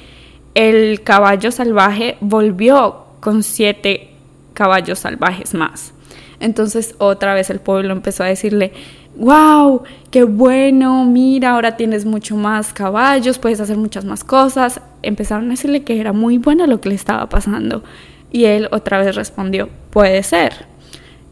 el 0.53 1.03
caballo 1.03 1.51
salvaje 1.51 2.17
volvió 2.21 3.05
con 3.19 3.43
siete 3.43 4.11
caballos 4.53 4.99
salvajes 4.99 5.53
más. 5.53 5.93
Entonces 6.39 6.95
otra 6.99 7.33
vez 7.33 7.49
el 7.49 7.59
pueblo 7.59 7.91
empezó 7.93 8.23
a 8.23 8.27
decirle, 8.27 8.71
wow, 9.17 9.83
qué 10.11 10.23
bueno, 10.23 11.05
mira, 11.05 11.51
ahora 11.51 11.75
tienes 11.75 12.05
mucho 12.05 12.35
más 12.35 12.73
caballos, 12.73 13.39
puedes 13.39 13.59
hacer 13.59 13.77
muchas 13.77 14.05
más 14.05 14.23
cosas. 14.23 14.81
Empezaron 15.01 15.47
a 15.47 15.51
decirle 15.51 15.83
que 15.83 15.99
era 15.99 16.13
muy 16.13 16.37
bueno 16.37 16.65
lo 16.67 16.79
que 16.79 16.89
le 16.89 16.95
estaba 16.95 17.27
pasando. 17.27 17.83
Y 18.31 18.45
él 18.45 18.69
otra 18.71 18.99
vez 18.99 19.15
respondió, 19.15 19.69
puede 19.89 20.23
ser. 20.23 20.67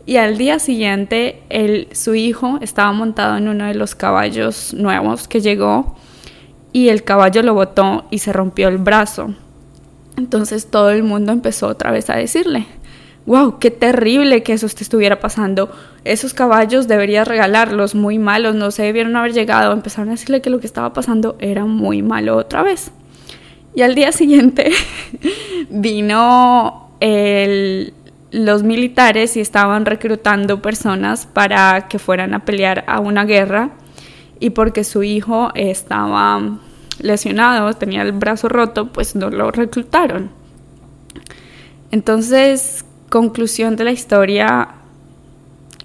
Y 0.06 0.18
al 0.18 0.38
día 0.38 0.58
siguiente, 0.60 1.42
su 1.92 2.16
hijo 2.16 2.60
estaba 2.62 2.92
montado 2.94 3.38
en 3.38 3.50
uno 3.50 3.66
de 3.66 3.76
los 3.76 3.94
caballos 3.94 4.74
nuevos 4.74 5.28
que 5.28 5.42
llegó 5.42 5.98
y 6.72 6.90
el 6.90 7.04
caballo 7.04 7.42
lo 7.44 7.54
botó 7.54 8.06
y 8.12 8.20
se 8.20 8.34
rompió 8.34 8.68
el 8.68 8.78
brazo. 8.78 9.34
Entonces 10.18 10.68
todo 10.68 10.90
el 10.90 11.04
mundo 11.04 11.32
empezó 11.32 11.68
otra 11.68 11.92
vez 11.92 12.10
a 12.10 12.16
decirle, 12.16 12.66
wow, 13.28 13.60
qué 13.60 13.70
terrible 13.70 14.42
que 14.42 14.54
eso 14.54 14.68
te 14.70 14.84
estuviera 14.84 15.20
pasando. 15.20 15.70
Esos 16.06 16.34
caballos 16.34 16.88
deberías 16.88 17.28
regalarlos, 17.28 17.94
muy 17.94 18.18
malos, 18.18 18.56
no 18.56 18.72
se 18.72 18.84
debieron 18.84 19.16
haber 19.16 19.34
llegado. 19.34 19.74
Empezaron 19.74 20.10
a 20.10 20.12
decirle 20.14 20.42
que 20.42 20.50
lo 20.50 20.60
que 20.60 20.66
estaba 20.66 20.94
pasando 20.94 21.36
era 21.40 21.66
muy 21.66 22.02
malo 22.02 22.38
otra 22.38 22.64
vez. 22.64 22.92
Y 23.76 23.84
al 23.84 23.94
día 23.94 24.12
siguiente 24.12 24.72
vino 25.70 26.90
los 28.32 28.64
militares 28.64 29.38
y 29.38 29.40
estaban 29.40 29.86
reclutando 29.86 30.62
personas 30.62 31.28
para 31.28 31.88
que 31.88 32.00
fueran 32.00 32.34
a 32.34 32.44
pelear 32.44 32.86
a 32.88 33.00
una 33.00 33.26
guerra 33.26 33.72
y 34.40 34.52
porque 34.52 34.84
su 34.84 35.04
hijo 35.04 35.52
estaba 35.56 36.60
lesionado, 37.00 37.74
tenía 37.74 38.02
el 38.02 38.12
brazo 38.12 38.50
roto, 38.50 38.88
pues 38.92 39.16
no 39.16 39.30
lo 39.30 39.52
reclutaron. 39.52 40.30
Entonces, 41.92 42.86
conclusión 43.10 43.76
de 43.76 43.84
la 43.84 43.92
historia, 43.92 44.70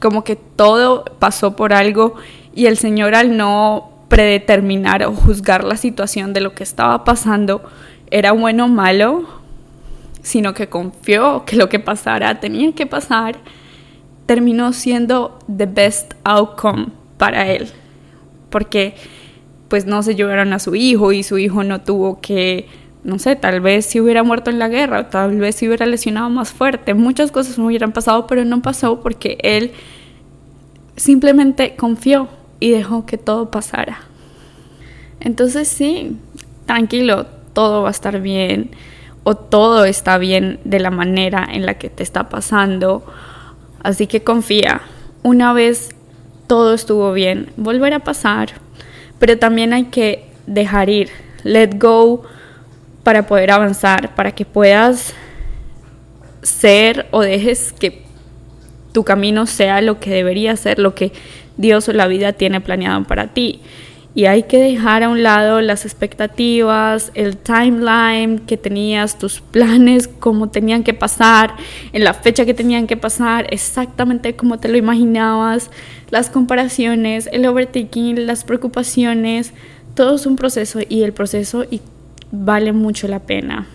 como 0.00 0.24
que 0.24 0.36
todo 0.36 1.04
pasó 1.18 1.54
por 1.54 1.72
algo 1.72 2.14
y 2.54 2.66
el 2.66 2.76
Señor 2.76 3.14
al 3.14 3.36
no 3.36 3.90
predeterminar 4.08 5.04
o 5.04 5.12
juzgar 5.12 5.64
la 5.64 5.76
situación 5.76 6.32
de 6.32 6.40
lo 6.40 6.54
que 6.54 6.64
estaba 6.64 7.04
pasando 7.04 7.62
era 8.10 8.32
bueno 8.32 8.66
o 8.66 8.68
malo, 8.68 9.24
sino 10.22 10.52
que 10.52 10.68
confió 10.68 11.44
que 11.46 11.56
lo 11.56 11.68
que 11.68 11.78
pasara 11.78 12.40
tenía 12.40 12.72
que 12.72 12.86
pasar, 12.86 13.36
terminó 14.26 14.72
siendo 14.72 15.38
the 15.56 15.66
best 15.66 16.14
outcome 16.24 16.88
para 17.16 17.46
él. 17.48 17.72
Porque 18.52 18.94
pues 19.66 19.86
no 19.86 20.04
se 20.04 20.14
llevaron 20.14 20.52
a 20.52 20.60
su 20.60 20.76
hijo 20.76 21.12
y 21.12 21.24
su 21.24 21.38
hijo 21.38 21.64
no 21.64 21.80
tuvo 21.80 22.20
que, 22.20 22.68
no 23.02 23.18
sé, 23.18 23.34
tal 23.34 23.60
vez 23.60 23.86
si 23.86 24.00
hubiera 24.00 24.22
muerto 24.22 24.50
en 24.50 24.60
la 24.60 24.68
guerra, 24.68 25.00
o 25.00 25.06
tal 25.06 25.36
vez 25.38 25.56
si 25.56 25.66
hubiera 25.66 25.86
lesionado 25.86 26.30
más 26.30 26.52
fuerte, 26.52 26.94
muchas 26.94 27.32
cosas 27.32 27.58
no 27.58 27.66
hubieran 27.66 27.92
pasado, 27.92 28.26
pero 28.26 28.44
no 28.44 28.62
pasó 28.62 29.00
porque 29.00 29.38
él 29.42 29.72
simplemente 30.94 31.74
confió 31.74 32.28
y 32.60 32.70
dejó 32.70 33.06
que 33.06 33.18
todo 33.18 33.50
pasara. 33.50 34.02
Entonces 35.20 35.68
sí, 35.68 36.18
tranquilo, 36.66 37.26
todo 37.52 37.82
va 37.82 37.88
a 37.88 37.92
estar 37.92 38.20
bien 38.20 38.70
o 39.24 39.36
todo 39.36 39.84
está 39.84 40.18
bien 40.18 40.60
de 40.64 40.80
la 40.80 40.90
manera 40.90 41.46
en 41.50 41.64
la 41.64 41.74
que 41.74 41.88
te 41.88 42.02
está 42.02 42.28
pasando. 42.28 43.04
Así 43.82 44.06
que 44.06 44.22
confía. 44.22 44.82
Una 45.22 45.52
vez 45.52 45.94
todo 46.46 46.74
estuvo 46.74 47.12
bien, 47.12 47.50
volverá 47.56 47.96
a 47.96 48.00
pasar 48.00 48.54
pero 49.22 49.38
también 49.38 49.72
hay 49.72 49.84
que 49.84 50.24
dejar 50.48 50.90
ir, 50.90 51.08
let 51.44 51.78
go 51.78 52.24
para 53.04 53.28
poder 53.28 53.52
avanzar, 53.52 54.16
para 54.16 54.32
que 54.32 54.44
puedas 54.44 55.14
ser 56.42 57.06
o 57.12 57.20
dejes 57.20 57.72
que 57.72 58.02
tu 58.90 59.04
camino 59.04 59.46
sea 59.46 59.80
lo 59.80 60.00
que 60.00 60.10
debería 60.10 60.56
ser, 60.56 60.80
lo 60.80 60.96
que 60.96 61.12
Dios 61.56 61.88
o 61.88 61.92
la 61.92 62.08
vida 62.08 62.32
tiene 62.32 62.60
planeado 62.60 63.04
para 63.04 63.28
ti. 63.28 63.60
Y 64.14 64.26
hay 64.26 64.42
que 64.42 64.58
dejar 64.58 65.02
a 65.02 65.08
un 65.08 65.22
lado 65.22 65.62
las 65.62 65.86
expectativas, 65.86 67.12
el 67.14 67.38
timeline 67.38 68.40
que 68.40 68.58
tenías, 68.58 69.18
tus 69.18 69.40
planes, 69.40 70.06
cómo 70.06 70.50
tenían 70.50 70.84
que 70.84 70.92
pasar, 70.92 71.54
en 71.94 72.04
la 72.04 72.12
fecha 72.12 72.44
que 72.44 72.52
tenían 72.52 72.86
que 72.86 72.98
pasar, 72.98 73.46
exactamente 73.50 74.36
como 74.36 74.58
te 74.58 74.68
lo 74.68 74.76
imaginabas, 74.76 75.70
las 76.10 76.28
comparaciones, 76.28 77.28
el 77.32 77.46
overtaking, 77.46 78.26
las 78.26 78.44
preocupaciones, 78.44 79.54
todo 79.94 80.16
es 80.16 80.26
un 80.26 80.36
proceso 80.36 80.80
y 80.86 81.02
el 81.02 81.14
proceso 81.14 81.64
y 81.70 81.80
vale 82.30 82.72
mucho 82.72 83.08
la 83.08 83.20
pena. 83.20 83.66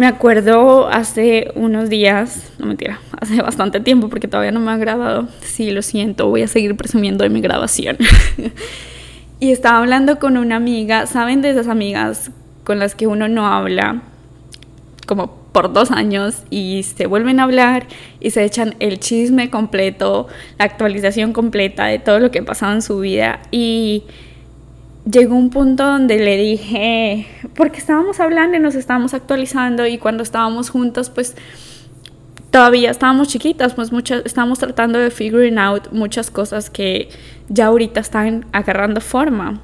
Me 0.00 0.06
acuerdo 0.06 0.88
hace 0.88 1.52
unos 1.56 1.90
días, 1.90 2.54
no 2.58 2.64
mentira, 2.64 3.00
hace 3.20 3.42
bastante 3.42 3.80
tiempo 3.80 4.08
porque 4.08 4.28
todavía 4.28 4.50
no 4.50 4.58
me 4.58 4.70
ha 4.70 4.78
grabado. 4.78 5.28
Sí, 5.42 5.72
lo 5.72 5.82
siento, 5.82 6.26
voy 6.26 6.40
a 6.40 6.48
seguir 6.48 6.74
presumiendo 6.74 7.22
de 7.22 7.28
mi 7.28 7.42
grabación. 7.42 7.98
y 9.40 9.52
estaba 9.52 9.76
hablando 9.76 10.18
con 10.18 10.38
una 10.38 10.56
amiga, 10.56 11.04
¿saben 11.04 11.42
de 11.42 11.50
esas 11.50 11.68
amigas 11.68 12.30
con 12.64 12.78
las 12.78 12.94
que 12.94 13.06
uno 13.06 13.28
no 13.28 13.46
habla 13.46 14.00
como 15.06 15.36
por 15.52 15.70
dos 15.70 15.90
años 15.90 16.44
y 16.48 16.82
se 16.82 17.04
vuelven 17.04 17.38
a 17.38 17.42
hablar 17.42 17.86
y 18.20 18.30
se 18.30 18.42
echan 18.42 18.76
el 18.80 19.00
chisme 19.00 19.50
completo, 19.50 20.28
la 20.58 20.64
actualización 20.64 21.34
completa 21.34 21.84
de 21.84 21.98
todo 21.98 22.20
lo 22.20 22.30
que 22.30 22.38
ha 22.38 22.44
pasado 22.46 22.72
en 22.72 22.80
su 22.80 23.00
vida 23.00 23.40
y 23.50 24.04
llegó 25.04 25.34
un 25.34 25.50
punto 25.50 25.84
donde 25.84 26.18
le 26.18 26.36
dije, 26.36 27.26
porque 27.54 27.78
estábamos 27.78 28.20
hablando 28.20 28.56
y 28.56 28.60
nos 28.60 28.74
estábamos 28.74 29.14
actualizando 29.14 29.86
y 29.86 29.98
cuando 29.98 30.22
estábamos 30.22 30.70
juntos, 30.70 31.10
pues 31.10 31.36
todavía 32.50 32.90
estábamos 32.90 33.28
chiquitas, 33.28 33.74
pues 33.74 33.92
muchas, 33.92 34.22
estábamos 34.24 34.58
tratando 34.58 34.98
de 34.98 35.10
figuring 35.10 35.58
out 35.58 35.92
muchas 35.92 36.30
cosas 36.30 36.68
que 36.70 37.08
ya 37.48 37.66
ahorita 37.66 38.00
están 38.00 38.46
agarrando 38.52 39.00
forma. 39.00 39.60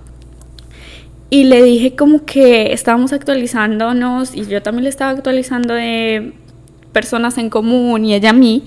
Y 1.28 1.44
le 1.44 1.62
dije 1.62 1.96
como 1.96 2.24
que 2.24 2.72
estábamos 2.72 3.12
actualizándonos 3.12 4.34
y 4.34 4.46
yo 4.46 4.62
también 4.62 4.84
le 4.84 4.90
estaba 4.90 5.10
actualizando 5.10 5.74
de 5.74 6.32
personas 6.92 7.36
en 7.36 7.50
común 7.50 8.04
y 8.04 8.14
ella 8.14 8.30
a 8.30 8.32
mí. 8.32 8.62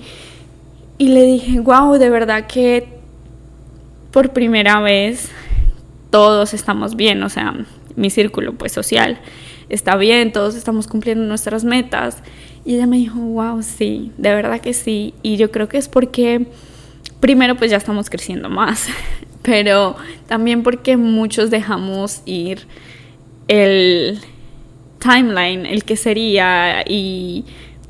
Y 0.98 1.08
le 1.08 1.22
dije, 1.22 1.60
wow, 1.60 1.94
de 1.94 2.10
verdad 2.10 2.46
que 2.46 2.86
por 4.10 4.32
primera 4.32 4.80
vez 4.80 5.30
todos 6.10 6.54
estamos 6.54 6.96
bien, 6.96 7.22
o 7.22 7.28
sea, 7.28 7.54
mi 7.96 8.10
círculo 8.10 8.54
pues 8.54 8.72
social 8.72 9.20
está 9.70 9.96
bien, 9.96 10.32
todos 10.32 10.56
estamos 10.56 10.86
cumpliendo 10.86 11.24
nuestras 11.24 11.64
metas. 11.64 12.18
Y 12.64 12.74
ella 12.74 12.86
me 12.86 12.98
dijo, 12.98 13.18
wow, 13.18 13.62
sí, 13.62 14.12
de 14.18 14.34
verdad 14.34 14.60
que 14.60 14.74
sí. 14.74 15.14
Y 15.22 15.36
yo 15.38 15.50
creo 15.50 15.68
que 15.68 15.78
es 15.78 15.88
porque, 15.88 16.46
primero 17.20 17.56
pues 17.56 17.70
ya 17.70 17.78
estamos 17.78 18.10
creciendo 18.10 18.50
más, 18.50 18.88
pero 19.42 19.96
también 20.26 20.62
porque 20.62 20.98
muchos 20.98 21.50
dejamos 21.50 22.20
ir 22.26 22.66
el 23.48 24.20
timeline, 24.98 25.64
el 25.64 25.84
que 25.84 25.96
sería, 25.96 26.84
y 26.86 27.46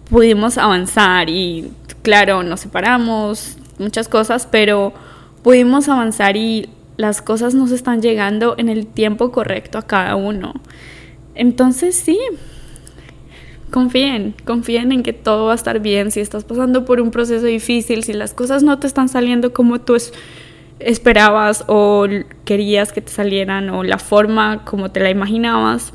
pudimos 0.09 0.59
avanzar 0.59 1.29
y 1.29 1.71
claro, 2.03 2.43
nos 2.43 2.61
separamos, 2.61 3.57
muchas 3.79 4.09
cosas, 4.09 4.47
pero 4.51 4.93
pudimos 5.43 5.89
avanzar 5.89 6.37
y 6.37 6.69
las 7.01 7.23
cosas 7.23 7.55
nos 7.55 7.71
están 7.73 8.03
llegando 8.03 8.55
en 8.59 8.69
el 8.69 8.87
tiempo 8.87 9.33
correcto 9.33 9.79
a 9.79 9.87
cada 9.87 10.17
uno. 10.17 10.53
Entonces 11.35 11.97
sí, 11.97 12.19
confíen, 13.71 14.35
confíen 14.45 14.93
en 14.93 15.03
que 15.03 15.15
todo 15.15 15.47
va 15.47 15.53
a 15.53 15.55
estar 15.55 15.81
bien. 15.81 16.11
Si 16.11 16.21
estás 16.21 16.45
pasando 16.45 16.85
por 16.85 17.01
un 17.01 17.11
proceso 17.11 17.47
difícil, 17.47 18.05
si 18.05 18.13
las 18.13 18.35
cosas 18.35 18.63
no 18.63 18.79
te 18.79 18.87
están 18.87 19.09
saliendo 19.09 19.55
como 19.55 19.81
tú 19.81 19.97
esperabas 20.79 21.65
o 21.69 22.07
querías 22.45 22.93
que 22.93 23.01
te 23.01 23.11
salieran 23.11 23.71
o 23.71 23.83
la 23.83 23.99
forma 23.99 24.65
como 24.67 24.91
te 24.91 25.01
la 25.01 25.09
imaginabas, 25.09 25.95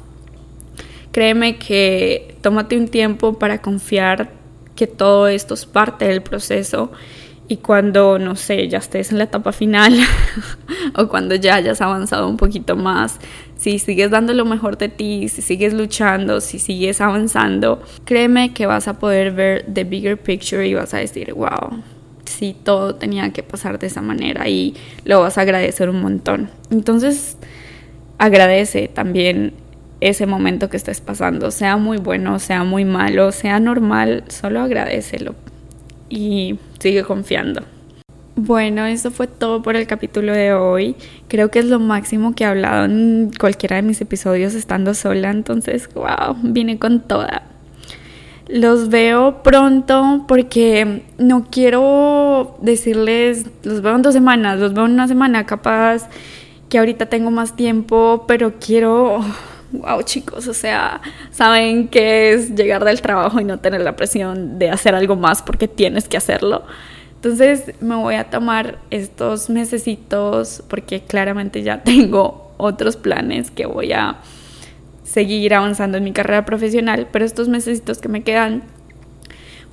créeme 1.12 1.60
que 1.60 2.36
tómate 2.42 2.78
un 2.78 2.88
tiempo 2.88 3.38
para 3.38 3.62
confiar 3.62 4.32
que 4.76 4.88
todo 4.88 5.28
esto 5.28 5.54
es 5.54 5.68
parte 5.68 6.06
del 6.06 6.24
proceso 6.24 6.92
y 7.48 7.58
cuando, 7.58 8.18
no 8.18 8.36
sé, 8.36 8.68
ya 8.68 8.80
estés 8.80 9.12
en 9.12 9.20
la 9.20 9.26
etapa 9.26 9.52
final 9.52 9.94
o 10.96 11.08
cuando 11.08 11.36
ya 11.36 11.56
hayas 11.56 11.80
avanzado 11.80 12.28
un 12.28 12.38
poquito 12.38 12.76
más, 12.76 13.20
si 13.56 13.78
sigues 13.78 14.10
dando 14.10 14.34
lo 14.34 14.46
mejor 14.46 14.78
de 14.78 14.90
ti, 14.90 15.30
si 15.30 15.42
sigues 15.44 15.74
luchando, 15.74 16.42
si 16.42 16.58
sigues 16.58 17.02
avanzando, 17.02 17.84
créeme 18.04 18.54
que 18.54 18.66
vas 18.66 18.88
a 18.88 18.98
poder 18.98 19.32
ver 19.32 19.66
the 19.72 19.84
bigger 19.84 20.18
picture 20.18 20.68
y 20.68 20.74
vas 20.74 20.96
a 20.96 20.98
decir, 20.98 21.34
wow, 21.34 21.84
sí, 22.26 22.56
todo 22.64 22.96
tenía 22.96 23.32
que 23.32 23.44
pasar 23.44 23.78
de 23.78 23.88
esa 23.88 24.02
manera 24.02 24.50
y 24.50 24.76
lo 25.04 25.22
vas 25.22 25.38
a 25.38 25.42
agradecer 25.42 25.90
un 25.90 26.02
montón. 26.02 26.50
Entonces, 26.72 27.38
agradece 28.18 28.88
también 28.88 29.54
ese 30.02 30.26
momento 30.26 30.70
que 30.70 30.78
estés 30.78 31.00
pasando, 31.00 31.52
sea 31.52 31.78
muy 31.78 31.98
bueno, 31.98 32.40
sea 32.40 32.64
muy 32.64 32.86
malo, 32.86 33.32
sea 33.32 33.60
normal, 33.60 34.24
solo 34.30 34.62
agradecelo 34.62 35.36
y 36.10 36.60
sigue 36.80 37.04
confiando. 37.04 37.62
Bueno, 38.38 38.86
eso 38.86 39.12
fue 39.12 39.28
todo 39.28 39.62
por 39.62 39.78
el 39.78 39.88
capítulo 39.88 40.34
de 40.34 40.54
hoy. 40.54 40.96
Creo 41.30 41.50
que 41.50 41.60
es 41.60 41.66
lo 41.66 41.80
máximo 41.80 42.36
que 42.36 42.44
he 42.44 42.48
hablado 42.48 42.84
en 42.84 43.32
cualquiera 43.40 43.78
de 43.78 43.82
mis 43.82 44.02
episodios 44.02 44.54
estando 44.56 44.94
sola, 44.94 45.32
entonces, 45.32 45.90
wow, 45.94 46.36
vine 46.44 46.78
con 46.78 47.00
toda. 47.00 47.44
Los 48.48 48.90
veo 48.90 49.42
pronto 49.42 50.26
porque 50.28 51.04
no 51.18 51.48
quiero 51.50 52.58
decirles, 52.62 53.46
los 53.64 53.82
veo 53.82 53.96
en 53.96 54.02
dos 54.02 54.14
semanas, 54.14 54.60
los 54.60 54.74
veo 54.74 54.86
en 54.86 54.92
una 54.92 55.08
semana, 55.08 55.46
capaz 55.46 56.10
que 56.70 56.78
ahorita 56.78 57.06
tengo 57.06 57.32
más 57.32 57.56
tiempo, 57.56 58.26
pero 58.28 58.56
quiero 58.60 59.22
wow 59.80 60.02
chicos, 60.02 60.48
o 60.48 60.54
sea, 60.54 61.02
saben 61.32 61.88
que 61.88 62.34
es 62.34 62.56
llegar 62.56 62.84
del 62.84 63.02
trabajo 63.02 63.40
y 63.40 63.44
no 63.44 63.60
tener 63.60 63.82
la 63.82 63.96
presión 63.96 64.60
de 64.60 64.70
hacer 64.70 64.96
algo 64.96 65.16
más 65.16 65.42
porque 65.42 65.68
tienes 65.68 66.08
que 66.08 66.18
hacerlo. 66.18 66.64
Entonces 67.16 67.74
me 67.82 67.96
voy 67.96 68.16
a 68.16 68.26
tomar 68.30 68.80
estos 68.92 69.50
mesecitos 69.50 70.64
porque 70.68 71.02
claramente 71.02 71.64
ya 71.64 71.82
tengo 71.84 72.54
otros 72.58 72.98
planes 72.98 73.52
que 73.52 73.66
voy 73.66 73.94
a 73.94 74.18
seguir 75.04 75.54
avanzando 75.54 75.98
en 75.98 76.04
mi 76.04 76.12
carrera 76.12 76.46
profesional, 76.46 77.08
pero 77.12 77.26
estos 77.26 77.48
mesecitos 77.48 78.00
que 78.00 78.10
me 78.10 78.24
quedan, 78.24 78.64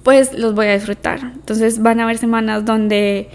pues 0.03 0.33
los 0.35 0.55
voy 0.55 0.67
a 0.67 0.75
disfrutar. 0.75 1.21
Entonces 1.35 1.83
van 1.83 2.01
a 2.01 2.05
haber 2.05 2.19
semanas 2.19 2.65
donde 2.65 3.29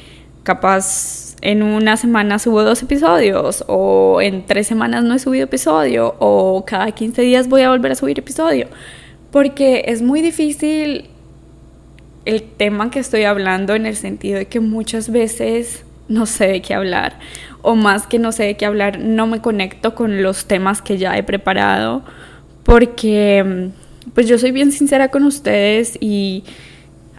capaz 0.44 1.27
en 1.48 1.64
una 1.64 1.96
semana 1.96 2.40
subo 2.40 2.62
dos 2.64 2.84
episodios 2.84 3.64
o 3.70 4.20
en 4.22 4.46
tres 4.46 4.68
semanas 4.68 5.06
no 5.06 5.14
he 5.14 5.20
subido 5.20 5.46
episodio 5.46 6.14
o 6.20 6.66
cada 6.68 6.92
15 6.92 7.22
días 7.22 7.48
voy 7.48 7.62
a 7.62 7.70
volver 7.70 7.94
a 7.94 7.96
subir 7.96 8.20
episodio. 8.20 8.68
Porque 9.32 9.86
es 9.88 10.02
muy 10.02 10.22
difícil 10.22 11.06
el 12.26 12.44
tema 12.44 12.92
que 12.92 13.00
estoy 13.00 13.24
hablando 13.24 13.76
en 13.76 13.86
el 13.86 13.96
sentido 13.96 14.40
de 14.40 14.48
que 14.48 14.60
muchas 14.60 15.10
veces 15.10 15.86
no 16.10 16.26
sé 16.26 16.48
de 16.48 16.62
qué 16.62 16.74
hablar 16.74 17.18
o 17.62 17.76
más 17.76 18.08
que 18.08 18.20
no 18.20 18.34
sé 18.34 18.44
de 18.44 18.58
qué 18.58 18.66
hablar 18.66 19.00
no 19.00 19.26
me 19.26 19.40
conecto 19.40 19.96
con 19.96 20.22
los 20.22 20.48
temas 20.48 20.82
que 20.82 20.98
ya 20.98 21.18
he 21.18 21.24
preparado 21.24 22.04
porque 22.64 23.70
pues 24.14 24.28
yo 24.28 24.38
soy 24.38 24.52
bien 24.52 24.74
sincera 24.74 25.12
con 25.12 25.24
ustedes 25.24 25.98
y 26.02 26.44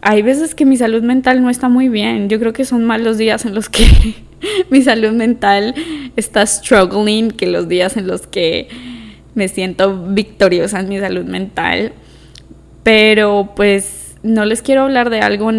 hay 0.03 0.23
veces 0.23 0.55
que 0.55 0.65
mi 0.65 0.77
salud 0.77 1.03
mental 1.03 1.43
no 1.43 1.51
está 1.51 1.69
muy 1.69 1.89
bien. 1.89 2.29
Yo 2.29 2.39
creo 2.39 2.53
que 2.53 2.65
son 2.65 2.85
más 2.85 3.01
los 3.01 3.19
días 3.19 3.45
en 3.45 3.55
los 3.55 3.69
que 3.69 4.15
mi 4.71 4.83
salud 4.83 5.13
mental 5.13 5.75
está 6.17 6.47
struggling 6.47 7.31
que 7.31 7.47
los 7.47 7.69
días 7.69 7.97
en 7.97 8.07
los 8.07 8.27
que 8.27 8.69
me 9.35 9.49
siento 9.49 10.07
victoriosa 10.09 10.81
en 10.81 10.89
mi 10.89 10.99
salud 10.99 11.25
mental. 11.25 11.93
Pero 12.83 13.53
pues 13.55 14.17
no 14.23 14.45
les 14.45 14.63
quiero 14.63 14.83
hablar 14.83 15.11
de 15.11 15.21
algo 15.21 15.51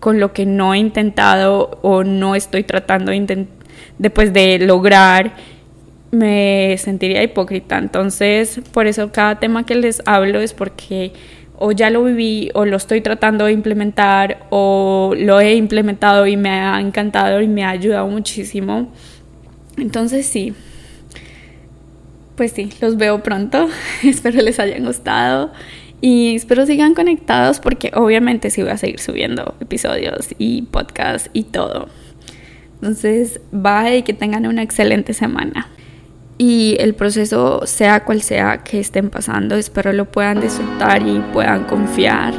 con 0.00 0.20
lo 0.20 0.32
que 0.32 0.46
no 0.46 0.74
he 0.74 0.78
intentado 0.78 1.78
o 1.82 2.04
no 2.04 2.34
estoy 2.34 2.64
tratando 2.64 3.12
de, 3.12 3.46
después 3.98 4.32
de 4.32 4.58
lograr 4.58 5.34
me 6.10 6.76
sentiría 6.78 7.22
hipócrita. 7.22 7.78
Entonces, 7.78 8.60
por 8.72 8.86
eso 8.86 9.12
cada 9.12 9.38
tema 9.38 9.66
que 9.66 9.74
les 9.74 10.02
hablo 10.06 10.40
es 10.40 10.52
porque 10.52 11.12
o 11.58 11.72
ya 11.72 11.90
lo 11.90 12.04
viví 12.04 12.50
o 12.54 12.64
lo 12.64 12.76
estoy 12.76 13.00
tratando 13.00 13.46
de 13.46 13.52
implementar 13.52 14.46
o 14.50 15.14
lo 15.16 15.40
he 15.40 15.54
implementado 15.54 16.26
y 16.26 16.36
me 16.36 16.50
ha 16.50 16.80
encantado 16.80 17.40
y 17.40 17.48
me 17.48 17.64
ha 17.64 17.70
ayudado 17.70 18.06
muchísimo. 18.08 18.92
Entonces 19.76 20.26
sí, 20.26 20.54
pues 22.36 22.52
sí, 22.52 22.70
los 22.80 22.96
veo 22.96 23.22
pronto. 23.22 23.68
espero 24.04 24.40
les 24.42 24.60
hayan 24.60 24.84
gustado 24.84 25.52
y 26.00 26.36
espero 26.36 26.66
sigan 26.66 26.94
conectados 26.94 27.60
porque 27.60 27.90
obviamente 27.94 28.50
sí 28.50 28.62
voy 28.62 28.72
a 28.72 28.76
seguir 28.76 29.00
subiendo 29.00 29.54
episodios 29.60 30.34
y 30.38 30.62
podcasts 30.62 31.30
y 31.32 31.44
todo. 31.44 31.88
Entonces, 32.74 33.40
bye 33.52 33.98
y 33.98 34.02
que 34.02 34.12
tengan 34.12 34.46
una 34.46 34.62
excelente 34.62 35.14
semana 35.14 35.66
y 36.38 36.76
el 36.80 36.94
proceso, 36.94 37.62
sea 37.64 38.04
cual 38.04 38.22
sea 38.22 38.58
que 38.58 38.80
estén 38.80 39.10
pasando, 39.10 39.56
espero 39.56 39.92
lo 39.92 40.04
puedan 40.04 40.40
disfrutar 40.40 41.06
y 41.06 41.20
puedan 41.32 41.64
confiar 41.64 42.34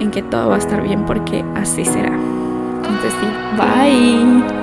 en 0.00 0.10
que 0.10 0.22
todo 0.22 0.50
va 0.50 0.56
a 0.56 0.58
estar 0.58 0.82
bien 0.82 1.04
porque 1.06 1.44
así 1.54 1.84
será. 1.84 2.12
Entonces 2.12 3.12
sí, 3.20 3.26
bye. 3.56 4.57